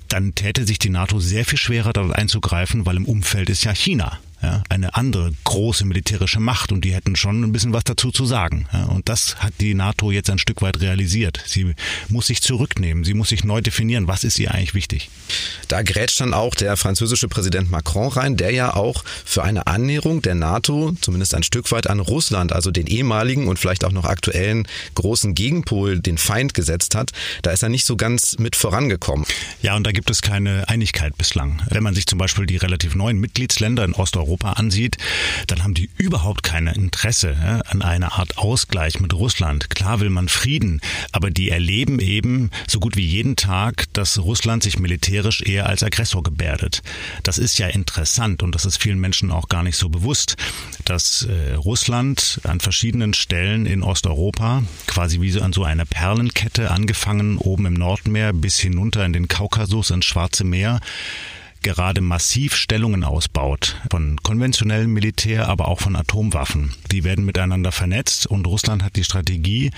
dann 0.08 0.36
täte 0.36 0.65
sich 0.65 0.80
die 0.80 0.89
NATO 0.89 1.20
sehr 1.20 1.46
viel 1.46 1.58
schwerer 1.58 1.93
dort 1.93 2.15
einzugreifen, 2.15 2.86
weil 2.86 2.98
im 2.98 3.06
Umfeld 3.06 3.50
ist 3.50 3.63
ja 3.63 3.74
China 3.74 4.20
ja, 4.41 4.62
eine 4.69 4.95
andere 4.95 5.32
große 5.45 5.84
militärische 5.86 6.39
Macht 6.39 6.71
und 6.71 6.82
die 6.82 6.93
hätten 6.93 7.15
schon 7.15 7.43
ein 7.43 7.52
bisschen 7.52 7.73
was 7.73 7.84
dazu 7.86 8.12
zu 8.12 8.26
sagen. 8.26 8.67
Ja, 8.71 8.86
und 8.86 9.10
das 9.10 9.38
hat 9.38 9.54
die 9.60 9.73
NATO 9.73 10.12
jetzt 10.12 10.30
ein 10.30 10.38
Stück 10.38 10.62
weit 10.62 10.80
realisiert. 10.80 11.41
Sie 11.47 11.73
muss 12.10 12.28
sich 12.28 12.41
zurücknehmen, 12.41 13.04
sie 13.04 13.15
muss 13.15 13.30
sich 13.30 13.43
neu 13.43 13.62
definieren, 13.62 14.08
was 14.08 14.23
ist 14.23 14.38
ihr 14.38 14.52
eigentlich 14.54 14.76
wichtig. 14.76 15.10
Da 15.67 15.82
grätscht 15.82 16.21
dann 16.21 16.36
auch 16.36 16.54
der 16.54 16.78
französische 16.78 17.28
Präsident 17.28 17.71
Macron 17.71 18.10
rein, 18.10 18.38
der 18.38 18.52
ja 18.52 18.76
auch 18.76 19.04
für 19.26 19.43
eine 19.43 19.65
Annäherung 19.65 20.21
der 20.21 20.36
NATO 20.36 20.93
zumindest 21.02 21.34
ein 21.34 21.43
Stück 21.43 21.71
weit 21.71 21.89
an 21.89 22.00
Russland, 22.00 22.54
also 22.54 22.69
den 22.69 22.86
ehemaligen 22.86 23.47
und 23.47 23.58
vielleicht 23.58 23.84
auch 23.86 23.91
noch 23.91 24.06
aktuellen 24.06 24.67
großen 24.93 25.34
Gegenpol, 25.34 26.00
den 26.00 26.19
Feind 26.19 26.54
gesetzt 26.54 26.93
hat. 26.93 27.12
Da 27.41 27.52
ist 27.52 27.63
er 27.63 27.69
nicht 27.69 27.86
so 27.86 27.97
ganz 27.97 28.38
mit 28.38 28.56
vorangekommen. 28.56 29.26
Ja, 29.63 29.76
und 29.76 29.86
da 29.88 29.91
gibt 29.91 30.12
es 30.12 30.21
keine 30.21 30.69
Einigkeit 30.69 31.17
bislang. 31.17 31.63
Wenn 31.69 31.84
man 31.84 31.95
sich 31.95 32.06
zum 32.06 32.19
Beispiel 32.19 32.45
die 32.45 32.58
relativ 32.58 32.93
neuen 32.93 33.19
Mitgliedsländer 33.19 33.84
in 33.84 33.93
Osteuropa 33.93 34.27
Europa 34.28 34.54
ansieht, 34.54 34.98
dann 35.48 35.63
haben 35.63 35.74
die 35.74 35.90
überhaupt 35.98 36.44
kein 36.44 36.68
Interesse 36.68 37.62
an 37.68 37.82
einer 37.82 38.13
Art 38.13 38.38
Ausgleich 38.38 39.00
mit 39.00 39.13
Russland. 39.13 39.70
Klar 39.70 40.02
will 40.02 40.10
man 40.10 40.28
Frieden, 40.28 40.82
aber 41.13 41.32
die 41.32 41.50
erleben 41.50 42.00
eben 42.00 42.52
so 42.68 42.80
gut 42.80 42.98
wie 42.98 43.06
jeden 43.06 43.38
Tag, 43.38 43.86
dass 43.94 44.20
Russland 44.20 44.63
sich 44.63 44.80
militärisch 44.80 45.42
eher 45.42 45.68
als 45.68 45.82
Aggressor 45.82 46.24
gebärdet. 46.24 46.84
Das 47.24 47.38
ist 47.38 47.58
ja 47.58 47.68
interessant 47.68 48.44
und 48.44 48.54
das 48.54 48.66
ist 48.66 48.82
vielen 48.82 49.00
Menschen 49.00 49.32
auch 49.32 49.48
gar 49.48 49.63
nicht 49.63 49.78
so 49.78 49.88
bewusst, 49.90 50.36
dass 50.84 51.24
äh, 51.24 51.54
Russland 51.54 52.42
an 52.44 52.60
verschiedenen 52.60 53.13
Stellen 53.13 53.66
in 53.66 53.82
Osteuropa 53.82 54.63
quasi 54.88 55.22
wie 55.22 55.32
so 55.32 55.42
an 55.42 55.54
so 55.54 55.63
einer 55.63 55.86
Perlenkette 55.86 56.72
angefangen 56.72 57.38
oben 57.38 57.66
im 57.66 57.74
Nordmeer 57.74 58.34
bis 58.34 58.60
hinunter 58.60 59.06
in 59.06 59.13
den 59.13 59.28
Kaukasus 59.28 59.90
ins 59.92 60.06
Schwarze 60.06 60.44
Meer 60.44 60.82
gerade 61.62 62.02
massiv 62.02 62.56
Stellungen 62.56 63.04
ausbaut, 63.04 63.78
von 63.91 64.17
konventionellem 64.24 64.91
Militär, 64.91 65.48
aber 65.48 65.67
auch 65.67 65.80
von 65.80 65.96
Atomwaffen. 65.96 66.74
Die 66.91 67.04
werden 67.04 67.26
miteinander 67.26 67.72
vernetzt 67.72 68.28
und 68.28 68.48
Russland 68.48 68.84
hat 68.84 68.96
die 68.96 69.04
Strategie, 69.04 69.72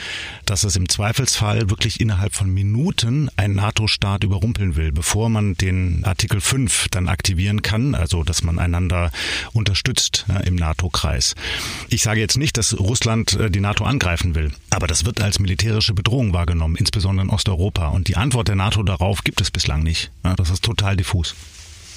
dass 0.45 0.63
es 0.63 0.75
im 0.75 0.89
Zweifelsfall 0.89 1.69
wirklich 1.69 1.99
innerhalb 1.99 2.33
von 2.33 2.53
Minuten 2.53 3.29
einen 3.37 3.55
NATO-Staat 3.55 4.23
überrumpeln 4.23 4.75
will, 4.75 4.91
bevor 4.91 5.29
man 5.29 5.55
den 5.55 6.03
Artikel 6.05 6.41
5 6.41 6.87
dann 6.89 7.07
aktivieren 7.07 7.61
kann, 7.61 7.95
also 7.95 8.23
dass 8.23 8.43
man 8.43 8.59
einander 8.59 9.11
unterstützt 9.53 10.25
ja, 10.27 10.37
im 10.37 10.55
NATO-Kreis. 10.55 11.35
Ich 11.89 12.03
sage 12.03 12.19
jetzt 12.19 12.37
nicht, 12.37 12.57
dass 12.57 12.77
Russland 12.79 13.33
äh, 13.33 13.49
die 13.49 13.59
NATO 13.61 13.83
angreifen 13.83 14.35
will, 14.35 14.51
aber 14.69 14.87
das 14.87 15.05
wird 15.05 15.21
als 15.21 15.39
militärische 15.39 15.93
Bedrohung 15.93 16.33
wahrgenommen, 16.33 16.75
insbesondere 16.75 17.25
in 17.25 17.31
Osteuropa. 17.31 17.89
Und 17.89 18.07
die 18.07 18.15
Antwort 18.15 18.47
der 18.47 18.55
NATO 18.55 18.83
darauf 18.83 19.23
gibt 19.23 19.41
es 19.41 19.51
bislang 19.51 19.83
nicht. 19.83 20.11
Ja, 20.23 20.35
das 20.35 20.49
ist 20.49 20.63
total 20.63 20.95
diffus. 20.95 21.35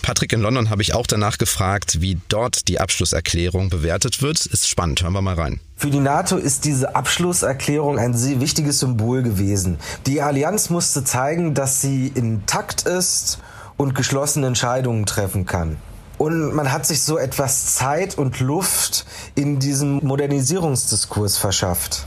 Patrick, 0.03 0.33
in 0.33 0.41
London 0.41 0.69
habe 0.69 0.83
ich 0.83 0.95
auch 0.95 1.07
danach 1.07 1.39
gefragt, 1.39 2.01
wie 2.01 2.19
dort 2.29 2.69
die 2.69 2.81
Abschlusserklärung 2.81 3.71
bewertet 3.71 4.21
wird. 4.21 4.45
Ist 4.45 4.69
spannend, 4.69 5.03
hören 5.03 5.13
wir 5.13 5.23
mal 5.23 5.35
rein. 5.35 5.61
Für 5.77 5.91
die 5.91 6.01
NATO 6.01 6.37
ist 6.37 6.65
diese 6.65 6.95
Abschlusserklärung 6.95 7.99
ein 7.99 8.15
sehr 8.15 8.41
wichtiges 8.41 8.81
Symbol 8.81 9.23
gewesen. 9.23 9.79
Die 10.07 10.21
Allianz 10.21 10.71
musste 10.71 11.05
zeigen, 11.05 11.55
dass 11.55 11.81
sie 11.81 12.09
intakt 12.09 12.83
ist 12.83 13.39
und 13.77 13.95
geschlossene 13.95 14.49
Entscheidungen 14.49 15.07
treffen 15.07 15.47
kann. 15.47 15.77
Und 16.19 16.55
man 16.55 16.71
hat 16.71 16.87
sich 16.87 17.03
so 17.03 17.19
etwas 17.19 17.75
Zeit 17.75 18.17
und 18.17 18.39
Luft 18.41 19.07
in 19.35 19.59
diesem 19.59 19.99
Modernisierungsdiskurs 20.05 21.39
verschafft. 21.39 22.07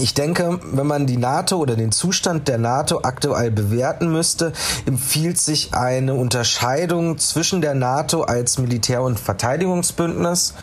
Ich 0.00 0.12
denke, 0.12 0.58
wenn 0.62 0.86
man 0.86 1.06
die 1.06 1.16
NATO 1.16 1.56
oder 1.56 1.76
den 1.76 1.92
Zustand 1.92 2.48
der 2.48 2.58
NATO 2.58 3.00
aktuell 3.02 3.50
bewerten 3.50 4.10
müsste, 4.10 4.52
empfiehlt 4.86 5.38
sich 5.38 5.72
eine 5.72 6.14
Unterscheidung 6.14 7.18
zwischen 7.18 7.60
der 7.60 7.74
NATO 7.74 8.22
als 8.22 8.58
Militär- 8.58 9.02
und 9.02 9.20
Verteidigungsbündnis 9.20 10.54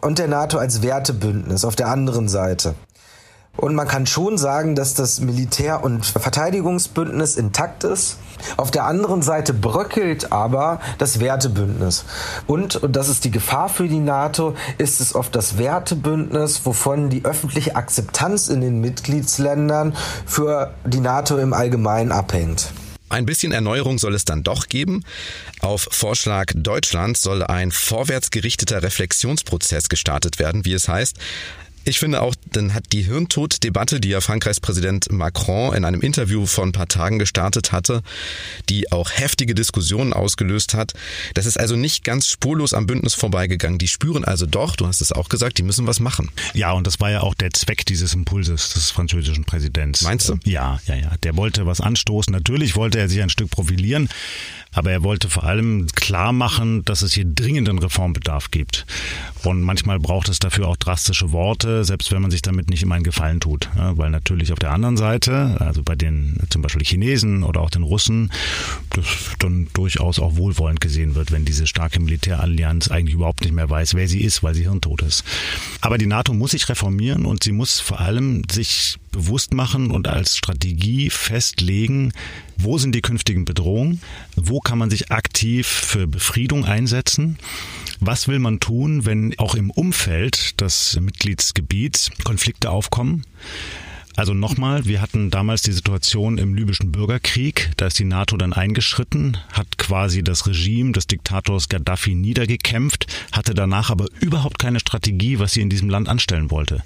und 0.00 0.18
der 0.18 0.28
NATO 0.28 0.58
als 0.58 0.82
Wertebündnis 0.82 1.64
auf 1.64 1.76
der 1.76 1.88
anderen 1.88 2.28
Seite. 2.28 2.74
Und 3.56 3.74
man 3.74 3.88
kann 3.88 4.06
schon 4.06 4.38
sagen, 4.38 4.74
dass 4.74 4.94
das 4.94 5.20
Militär- 5.20 5.84
und 5.84 6.06
Verteidigungsbündnis 6.06 7.36
intakt 7.36 7.84
ist. 7.84 8.16
Auf 8.56 8.70
der 8.70 8.84
anderen 8.84 9.20
Seite 9.22 9.52
bröckelt 9.52 10.32
aber 10.32 10.80
das 10.98 11.20
Wertebündnis. 11.20 12.04
Und, 12.46 12.76
und 12.76 12.96
das 12.96 13.08
ist 13.08 13.24
die 13.24 13.30
Gefahr 13.30 13.68
für 13.68 13.88
die 13.88 13.98
NATO, 13.98 14.54
ist 14.78 15.00
es 15.00 15.14
oft 15.14 15.34
das 15.34 15.58
Wertebündnis, 15.58 16.64
wovon 16.64 17.10
die 17.10 17.24
öffentliche 17.24 17.76
Akzeptanz 17.76 18.48
in 18.48 18.60
den 18.60 18.80
Mitgliedsländern 18.80 19.94
für 20.24 20.72
die 20.86 21.00
NATO 21.00 21.36
im 21.36 21.52
Allgemeinen 21.52 22.12
abhängt. 22.12 22.72
Ein 23.10 23.26
bisschen 23.26 23.50
Erneuerung 23.50 23.98
soll 23.98 24.14
es 24.14 24.24
dann 24.24 24.44
doch 24.44 24.68
geben. 24.68 25.04
Auf 25.60 25.88
Vorschlag 25.90 26.52
Deutschlands 26.54 27.20
soll 27.20 27.42
ein 27.42 27.72
vorwärtsgerichteter 27.72 28.84
Reflexionsprozess 28.84 29.88
gestartet 29.88 30.38
werden, 30.38 30.64
wie 30.64 30.74
es 30.74 30.88
heißt. 30.88 31.18
Ich 31.84 31.98
finde 31.98 32.20
auch, 32.20 32.34
dann 32.52 32.74
hat 32.74 32.92
die 32.92 33.02
Hirntod-Debatte, 33.02 34.00
die 34.00 34.10
ja 34.10 34.20
Frankreichs 34.20 34.60
Präsident 34.60 35.10
Macron 35.10 35.74
in 35.74 35.84
einem 35.86 36.02
Interview 36.02 36.44
vor 36.44 36.64
ein 36.64 36.72
paar 36.72 36.88
Tagen 36.88 37.18
gestartet 37.18 37.72
hatte, 37.72 38.02
die 38.68 38.92
auch 38.92 39.10
heftige 39.10 39.54
Diskussionen 39.54 40.12
ausgelöst 40.12 40.74
hat. 40.74 40.92
Das 41.34 41.46
ist 41.46 41.58
also 41.58 41.76
nicht 41.76 42.04
ganz 42.04 42.28
spurlos 42.28 42.74
am 42.74 42.86
Bündnis 42.86 43.14
vorbeigegangen. 43.14 43.78
Die 43.78 43.88
spüren 43.88 44.24
also 44.24 44.44
doch, 44.44 44.76
du 44.76 44.86
hast 44.86 45.00
es 45.00 45.12
auch 45.12 45.30
gesagt, 45.30 45.56
die 45.56 45.62
müssen 45.62 45.86
was 45.86 46.00
machen. 46.00 46.30
Ja, 46.52 46.72
und 46.72 46.86
das 46.86 47.00
war 47.00 47.10
ja 47.10 47.22
auch 47.22 47.34
der 47.34 47.50
Zweck 47.50 47.86
dieses 47.86 48.12
Impulses 48.12 48.74
des 48.74 48.90
französischen 48.90 49.44
Präsidenten. 49.44 50.04
Meinst 50.04 50.28
du? 50.28 50.38
Ja, 50.44 50.80
ja, 50.86 50.94
ja. 50.96 51.12
Der 51.22 51.36
wollte 51.36 51.64
was 51.64 51.80
anstoßen. 51.80 52.32
Natürlich 52.32 52.76
wollte 52.76 52.98
er 52.98 53.08
sich 53.08 53.22
ein 53.22 53.30
Stück 53.30 53.50
profilieren. 53.50 54.08
Aber 54.72 54.92
er 54.92 55.02
wollte 55.02 55.28
vor 55.28 55.44
allem 55.44 55.88
klar 55.96 56.32
machen, 56.32 56.84
dass 56.84 57.02
es 57.02 57.12
hier 57.12 57.24
dringenden 57.24 57.78
Reformbedarf 57.78 58.52
gibt. 58.52 58.86
Und 59.42 59.62
manchmal 59.62 59.98
braucht 59.98 60.28
es 60.28 60.38
dafür 60.38 60.68
auch 60.68 60.76
drastische 60.76 61.32
Worte, 61.32 61.69
selbst 61.84 62.12
wenn 62.12 62.22
man 62.22 62.30
sich 62.30 62.42
damit 62.42 62.70
nicht 62.70 62.82
immer 62.82 62.94
einen 62.94 63.04
Gefallen 63.04 63.40
tut. 63.40 63.68
Ja, 63.76 63.96
weil 63.96 64.10
natürlich 64.10 64.52
auf 64.52 64.58
der 64.58 64.72
anderen 64.72 64.96
Seite, 64.96 65.56
also 65.60 65.82
bei 65.82 65.94
den 65.94 66.38
zum 66.50 66.62
Beispiel 66.62 66.84
Chinesen 66.84 67.42
oder 67.42 67.60
auch 67.60 67.70
den 67.70 67.82
Russen, 67.82 68.30
das 68.90 69.06
dann 69.38 69.68
durchaus 69.72 70.18
auch 70.18 70.36
wohlwollend 70.36 70.80
gesehen 70.80 71.14
wird, 71.14 71.32
wenn 71.32 71.44
diese 71.44 71.66
starke 71.66 72.00
Militärallianz 72.00 72.88
eigentlich 72.88 73.14
überhaupt 73.14 73.42
nicht 73.42 73.54
mehr 73.54 73.68
weiß, 73.68 73.94
wer 73.94 74.08
sie 74.08 74.22
ist, 74.22 74.42
weil 74.42 74.54
sie 74.54 74.62
hirntot 74.62 75.02
ist. 75.02 75.24
Aber 75.80 75.98
die 75.98 76.06
NATO 76.06 76.32
muss 76.32 76.52
sich 76.52 76.68
reformieren 76.68 77.24
und 77.24 77.44
sie 77.44 77.52
muss 77.52 77.80
vor 77.80 78.00
allem 78.00 78.42
sich 78.50 78.98
bewusst 79.12 79.54
machen 79.54 79.90
und 79.90 80.08
als 80.08 80.36
Strategie 80.36 81.10
festlegen, 81.10 82.12
wo 82.56 82.78
sind 82.78 82.94
die 82.94 83.00
künftigen 83.00 83.44
Bedrohungen, 83.44 84.00
wo 84.36 84.60
kann 84.60 84.78
man 84.78 84.90
sich 84.90 85.10
aktiv 85.10 85.66
für 85.66 86.06
Befriedung 86.06 86.64
einsetzen, 86.64 87.38
was 88.00 88.28
will 88.28 88.38
man 88.38 88.60
tun, 88.60 89.04
wenn 89.04 89.38
auch 89.38 89.54
im 89.54 89.70
Umfeld 89.70 90.60
des 90.60 90.98
Mitgliedsgebiets 91.00 92.10
Konflikte 92.24 92.70
aufkommen. 92.70 93.24
Also 94.16 94.34
nochmal, 94.34 94.84
wir 94.84 95.00
hatten 95.00 95.30
damals 95.30 95.62
die 95.62 95.72
Situation 95.72 96.36
im 96.36 96.54
libyschen 96.54 96.92
Bürgerkrieg, 96.92 97.70
da 97.76 97.86
ist 97.86 97.98
die 97.98 98.04
NATO 98.04 98.36
dann 98.36 98.52
eingeschritten, 98.52 99.38
hat 99.52 99.78
quasi 99.78 100.22
das 100.22 100.46
Regime 100.46 100.92
des 100.92 101.06
Diktators 101.06 101.68
Gaddafi 101.68 102.14
niedergekämpft, 102.14 103.06
hatte 103.32 103.54
danach 103.54 103.88
aber 103.88 104.06
überhaupt 104.20 104.58
keine 104.58 104.80
Strategie, 104.80 105.38
was 105.38 105.52
sie 105.52 105.62
in 105.62 105.70
diesem 105.70 105.88
Land 105.88 106.08
anstellen 106.08 106.50
wollte. 106.50 106.82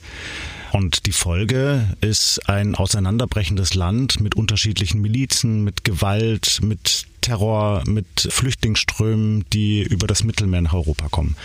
Und 0.71 1.07
die 1.07 1.13
Folge 1.13 1.89
ist 2.01 2.49
ein 2.49 2.75
auseinanderbrechendes 2.75 3.75
Land 3.75 4.21
mit 4.21 4.35
unterschiedlichen 4.35 5.01
Milizen, 5.01 5.65
mit 5.65 5.85
Gewalt, 5.85 6.61
mit 6.63 7.07
Terror, 7.25 7.83
mit 7.87 8.07
Flüchtlingsströmen, 8.29 9.47
die 9.51 9.83
über 9.83 10.07
das 10.07 10.25
Mittelmeer 10.25 10.61
nach 10.61 10.75
Europa 10.75 11.09
kommen. 11.09 11.37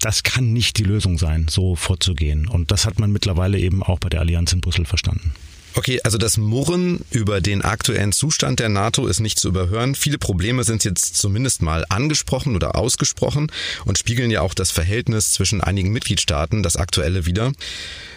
Das 0.00 0.22
kann 0.22 0.52
nicht 0.52 0.78
die 0.78 0.84
Lösung 0.84 1.18
sein, 1.18 1.46
so 1.50 1.74
vorzugehen. 1.74 2.46
Und 2.46 2.70
das 2.70 2.86
hat 2.86 3.00
man 3.00 3.10
mittlerweile 3.10 3.58
eben 3.58 3.82
auch 3.82 3.98
bei 3.98 4.08
der 4.08 4.20
Allianz 4.20 4.52
in 4.52 4.60
Brüssel 4.60 4.84
verstanden. 4.84 5.32
Okay, 5.74 6.00
also 6.02 6.18
das 6.18 6.36
Murren 6.38 7.04
über 7.10 7.40
den 7.40 7.62
aktuellen 7.62 8.12
Zustand 8.12 8.60
der 8.60 8.68
NATO 8.68 9.06
ist 9.06 9.20
nicht 9.20 9.38
zu 9.38 9.48
überhören. 9.48 9.94
Viele 9.94 10.18
Probleme 10.18 10.64
sind 10.64 10.84
jetzt 10.84 11.16
zumindest 11.16 11.62
mal 11.62 11.84
angesprochen 11.88 12.54
oder 12.54 12.76
ausgesprochen 12.76 13.50
und 13.84 13.98
spiegeln 13.98 14.30
ja 14.30 14.40
auch 14.40 14.54
das 14.54 14.70
Verhältnis 14.70 15.32
zwischen 15.32 15.60
einigen 15.60 15.90
Mitgliedstaaten, 15.92 16.62
das 16.62 16.76
aktuelle 16.76 17.26
wieder. 17.26 17.52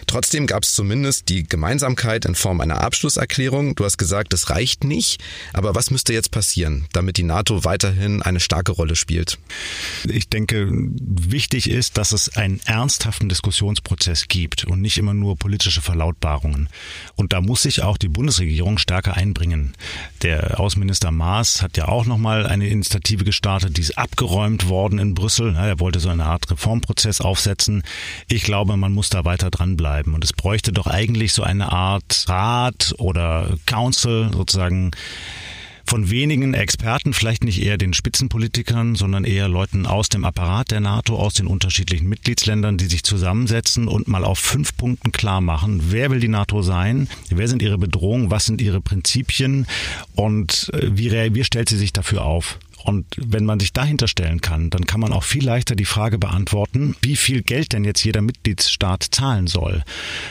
Trotzdem 0.06 0.46
gab 0.46 0.64
es 0.64 0.74
zumindest 0.74 1.28
die 1.28 1.44
Gemeinsamkeit 1.44 2.24
in 2.24 2.34
Form 2.34 2.60
einer 2.60 2.80
Abschlusserklärung. 2.80 3.74
Du 3.74 3.84
hast 3.84 3.98
gesagt, 3.98 4.32
es 4.34 4.50
reicht 4.50 4.84
nicht. 4.84 5.22
Aber 5.52 5.74
was 5.74 5.90
müsste 5.90 6.12
jetzt 6.12 6.30
passieren, 6.30 6.86
damit 6.92 7.16
die 7.16 7.22
NATO 7.22 7.64
weiterhin 7.64 8.22
eine 8.22 8.40
starke 8.40 8.72
Rolle 8.72 8.96
spielt? 8.96 9.38
Ich 10.04 10.28
denke, 10.28 10.68
wichtig 10.72 11.70
ist, 11.70 11.98
dass 11.98 12.12
es 12.12 12.36
einen 12.36 12.60
ernsthaften 12.66 13.28
Diskussionsprozess 13.28 14.28
gibt 14.28 14.64
und 14.64 14.80
nicht 14.80 14.98
immer 14.98 15.14
nur 15.14 15.36
politische 15.36 15.82
Verlautbarungen. 15.82 16.68
Und 17.14 17.32
da 17.32 17.40
muss 17.40 17.62
sich 17.62 17.82
auch 17.82 17.96
die 17.96 18.08
Bundesregierung 18.08 18.78
stärker 18.78 19.14
einbringen. 19.14 19.74
Der 20.22 20.60
Außenminister 20.60 21.10
Maas 21.10 21.62
hat 21.62 21.76
ja 21.76 21.88
auch 21.88 22.06
nochmal 22.06 22.46
eine 22.46 22.68
Initiative 22.68 23.24
gestartet, 23.24 23.76
die 23.76 23.82
ist 23.82 23.98
abgeräumt 23.98 24.68
worden 24.68 24.98
in 24.98 25.14
Brüssel. 25.14 25.54
Er 25.54 25.80
wollte 25.80 26.00
so 26.00 26.08
eine 26.08 26.26
Art 26.26 26.50
Reformprozess 26.50 27.20
aufsetzen. 27.20 27.82
Ich 28.28 28.42
glaube, 28.42 28.76
man 28.76 28.92
muss 28.92 29.08
da 29.08 29.24
weiter 29.24 29.50
dranbleiben 29.50 29.91
bleiben. 29.92 30.14
Und 30.14 30.24
es 30.24 30.32
bräuchte 30.32 30.72
doch 30.72 30.86
eigentlich 30.86 31.34
so 31.34 31.42
eine 31.42 31.70
Art 31.70 32.24
Rat 32.26 32.94
oder 32.98 33.58
Council 33.66 34.30
sozusagen 34.32 34.92
von 35.84 36.08
wenigen 36.10 36.54
Experten, 36.54 37.12
vielleicht 37.12 37.44
nicht 37.44 37.60
eher 37.60 37.76
den 37.76 37.92
Spitzenpolitikern, 37.92 38.94
sondern 38.94 39.24
eher 39.24 39.48
Leuten 39.48 39.84
aus 39.84 40.08
dem 40.08 40.24
Apparat 40.24 40.70
der 40.70 40.80
NATO, 40.80 41.16
aus 41.16 41.34
den 41.34 41.46
unterschiedlichen 41.46 42.08
Mitgliedsländern, 42.08 42.78
die 42.78 42.86
sich 42.86 43.02
zusammensetzen 43.02 43.88
und 43.88 44.08
mal 44.08 44.24
auf 44.24 44.38
fünf 44.38 44.74
Punkten 44.76 45.12
klar 45.12 45.42
machen, 45.42 45.82
wer 45.90 46.10
will 46.10 46.20
die 46.20 46.28
NATO 46.28 46.62
sein, 46.62 47.08
wer 47.28 47.48
sind 47.48 47.60
ihre 47.60 47.76
Bedrohungen, 47.76 48.30
was 48.30 48.46
sind 48.46 48.62
ihre 48.62 48.80
Prinzipien 48.80 49.66
und 50.14 50.70
äh, 50.72 50.96
wie, 50.96 51.10
wie 51.34 51.44
stellt 51.44 51.68
sie 51.68 51.76
sich 51.76 51.92
dafür 51.92 52.24
auf. 52.24 52.58
Und 52.84 53.06
wenn 53.16 53.44
man 53.44 53.60
sich 53.60 53.72
dahinter 53.72 54.08
stellen 54.08 54.40
kann, 54.40 54.70
dann 54.70 54.86
kann 54.86 55.00
man 55.00 55.12
auch 55.12 55.24
viel 55.24 55.44
leichter 55.44 55.76
die 55.76 55.84
Frage 55.84 56.18
beantworten, 56.18 56.96
wie 57.00 57.16
viel 57.16 57.42
Geld 57.42 57.72
denn 57.72 57.84
jetzt 57.84 58.02
jeder 58.04 58.22
Mitgliedsstaat 58.22 59.06
zahlen 59.10 59.46
soll. 59.46 59.84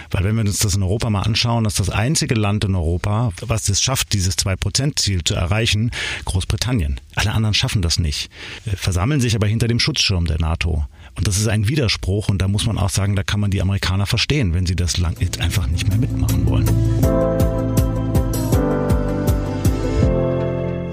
Weil 0.10 0.24
wenn 0.24 0.36
wir 0.36 0.42
uns 0.42 0.60
das 0.60 0.76
in 0.76 0.84
Europa 0.84 1.10
mal 1.10 1.22
anschauen, 1.22 1.64
dass 1.64 1.76
das 1.76 1.90
einzige 1.90 2.36
Land 2.36 2.66
in 2.66 2.76
Europa, 2.76 3.32
was 3.42 3.70
es 3.70 3.82
schafft, 3.82 4.14
dieses 4.14 4.38
2-Prozent-Ziel 4.38 5.24
zu 5.24 5.36
erreichen, 5.36 5.92
Großbritannien. 6.26 7.00
Alle 7.16 7.32
anderen 7.32 7.54
schaffen 7.54 7.82
das 7.82 8.00
nicht, 8.00 8.30
versammeln 8.76 9.22
sich 9.22 9.36
aber 9.36 9.48
hinter 9.48 9.68
dem 9.68 9.80
Schutzschirm 9.80 10.26
der 10.26 10.40
NATO. 10.40 10.86
Und 11.16 11.28
das 11.28 11.38
ist 11.38 11.48
ein 11.48 11.68
Widerspruch 11.68 12.30
und 12.30 12.42
da 12.42 12.48
muss 12.48 12.66
man 12.66 12.78
auch 12.78 12.90
sagen, 12.90 13.16
da 13.16 13.24
kann 13.24 13.40
man 13.40 13.52
die 13.52 13.62
Amerikaner 13.62 14.06
verstehen, 14.06 14.54
wenn 14.54 14.66
sie 14.66 14.76
das 14.76 14.98
lang 14.98 15.16
jetzt 15.20 15.40
einfach 15.40 15.68
nicht 15.68 15.88
mehr 15.88 15.98
mitmachen 15.98 16.46
wollen. 16.48 16.68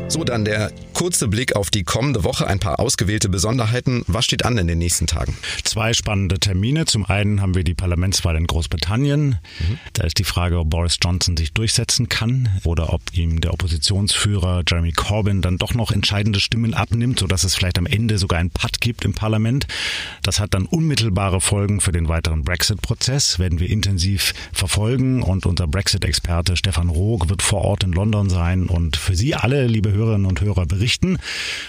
So, 0.08 0.24
dann 0.24 0.44
der 0.44 0.72
kurze 0.98 1.28
Blick 1.28 1.54
auf 1.54 1.70
die 1.70 1.84
kommende 1.84 2.24
Woche, 2.24 2.48
ein 2.48 2.58
paar 2.58 2.80
ausgewählte 2.80 3.28
Besonderheiten. 3.28 4.02
Was 4.08 4.24
steht 4.24 4.44
an 4.44 4.58
in 4.58 4.66
den 4.66 4.78
nächsten 4.78 5.06
Tagen? 5.06 5.36
Zwei 5.62 5.94
spannende 5.94 6.40
Termine. 6.40 6.86
Zum 6.86 7.06
einen 7.06 7.40
haben 7.40 7.54
wir 7.54 7.62
die 7.62 7.76
Parlamentswahl 7.76 8.34
in 8.34 8.48
Großbritannien. 8.48 9.28
Mhm. 9.28 9.78
Da 9.92 10.02
ist 10.02 10.18
die 10.18 10.24
Frage, 10.24 10.58
ob 10.58 10.70
Boris 10.70 10.98
Johnson 11.00 11.36
sich 11.36 11.52
durchsetzen 11.52 12.08
kann 12.08 12.48
oder 12.64 12.92
ob 12.92 13.00
ihm 13.12 13.40
der 13.40 13.52
Oppositionsführer 13.52 14.64
Jeremy 14.66 14.90
Corbyn 14.90 15.40
dann 15.40 15.56
doch 15.56 15.72
noch 15.72 15.92
entscheidende 15.92 16.40
Stimmen 16.40 16.74
abnimmt, 16.74 17.20
sodass 17.20 17.44
es 17.44 17.54
vielleicht 17.54 17.78
am 17.78 17.86
Ende 17.86 18.18
sogar 18.18 18.40
einen 18.40 18.50
Patt 18.50 18.80
gibt 18.80 19.04
im 19.04 19.14
Parlament. 19.14 19.68
Das 20.24 20.40
hat 20.40 20.52
dann 20.52 20.66
unmittelbare 20.66 21.40
Folgen 21.40 21.80
für 21.80 21.92
den 21.92 22.08
weiteren 22.08 22.42
Brexit-Prozess, 22.42 23.38
werden 23.38 23.60
wir 23.60 23.70
intensiv 23.70 24.34
verfolgen 24.52 25.22
und 25.22 25.46
unser 25.46 25.68
Brexit-Experte 25.68 26.56
Stefan 26.56 26.88
Roog 26.88 27.28
wird 27.28 27.42
vor 27.42 27.62
Ort 27.62 27.84
in 27.84 27.92
London 27.92 28.28
sein 28.28 28.66
und 28.66 28.96
für 28.96 29.14
Sie 29.14 29.36
alle, 29.36 29.68
liebe 29.68 29.92
Hörerinnen 29.92 30.26
und 30.26 30.40
Hörer 30.40 30.66
berichten. 30.66 30.87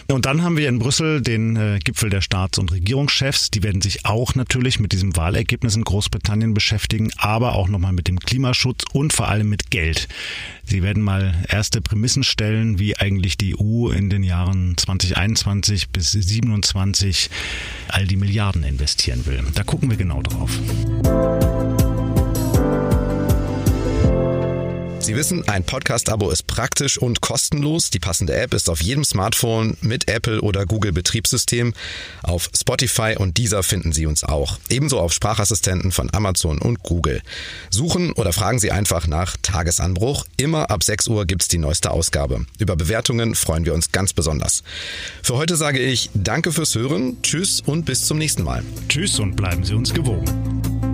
Und 0.08 0.26
dann 0.26 0.44
haben 0.44 0.58
wir 0.58 0.70
in 0.70 0.80
Brüssel 0.80 1.22
den 1.22 1.56
äh, 1.56 1.80
Gipfel 1.84 2.10
der 2.10 2.22
Staats- 2.22 2.58
und 2.58 2.72
Regierungschefs. 2.72 3.52
Die 3.52 3.64
werden 3.64 3.82
sich 3.82 4.06
auch 4.06 4.36
natürlich 4.36 4.80
mit 4.80 4.92
diesem 4.92 5.16
Wahlergebnis 5.16 5.76
in 5.76 5.84
Großbritannien 5.84 6.54
beschäftigen, 6.54 7.12
aber 7.18 7.56
auch 7.56 7.68
nochmal 7.68 7.94
mit 7.94 8.08
dem 8.08 8.20
Klimaschutz 8.20 8.84
und 8.92 9.14
vor 9.14 9.28
allem 9.28 9.50
mit 9.50 9.72
Geld. 9.72 10.08
Sie 10.64 10.84
werden 10.84 11.02
mal 11.02 11.34
erste 11.48 11.82
Prämissen 11.82 12.24
stellen, 12.24 12.78
wie 12.78 12.96
eigentlich 12.96 13.38
die 13.38 13.56
EU 13.60 13.90
in 13.90 14.10
den 14.10 14.24
Jahren 14.24 14.78
2021 14.78 15.90
bis 15.90 16.12
2027 16.12 17.30
all 17.88 18.06
die 18.06 18.18
Milliarden 18.18 18.64
investieren 18.64 19.26
will. 19.26 19.44
Da 19.56 19.64
gucken 19.64 19.90
wir 19.90 19.98
genau 19.98 20.22
drauf. 20.22 20.52
Sie 25.10 25.16
wissen, 25.16 25.48
ein 25.48 25.64
Podcast-Abo 25.64 26.30
ist 26.30 26.46
praktisch 26.46 27.00
und 27.00 27.20
kostenlos. 27.20 27.90
Die 27.90 27.98
passende 27.98 28.36
App 28.36 28.54
ist 28.54 28.70
auf 28.70 28.80
jedem 28.80 29.04
Smartphone 29.04 29.76
mit 29.82 30.08
Apple 30.08 30.40
oder 30.40 30.68
Google 30.68 30.92
Betriebssystem. 30.92 31.74
Auf 32.22 32.52
Spotify 32.56 33.16
und 33.18 33.36
Deezer 33.40 33.64
finden 33.64 33.92
Sie 33.92 34.06
uns 34.06 34.24
auch. 34.24 34.60
Ebenso 34.70 35.00
auf 35.00 35.12
Sprachassistenten 35.12 35.92
von 35.92 36.14
Amazon 36.14 36.60
und 36.60 36.84
Google. 36.84 37.24
Suchen 37.72 38.12
oder 38.12 38.34
fragen 38.34 38.60
Sie 38.60 38.72
einfach 38.72 39.08
nach 39.08 39.36
Tagesanbruch. 39.42 40.28
Immer 40.38 40.70
ab 40.70 40.84
6 40.84 41.08
Uhr 41.08 41.26
gibt's 41.26 41.48
die 41.48 41.58
neueste 41.58 41.90
Ausgabe. 41.90 42.46
Über 42.60 42.76
Bewertungen 42.76 43.34
freuen 43.34 43.66
wir 43.66 43.74
uns 43.74 43.92
ganz 43.92 44.14
besonders. 44.14 44.62
Für 45.24 45.38
heute 45.38 45.56
sage 45.56 45.80
ich 45.80 46.12
Danke 46.14 46.52
fürs 46.52 46.76
Hören, 46.76 47.18
Tschüss 47.24 47.62
und 47.62 47.86
bis 47.86 48.06
zum 48.06 48.20
nächsten 48.20 48.44
Mal. 48.44 48.64
Tschüss 48.90 49.18
und 49.18 49.36
bleiben 49.36 49.64
Sie 49.64 49.74
uns 49.74 49.92
gewogen. 49.92 50.89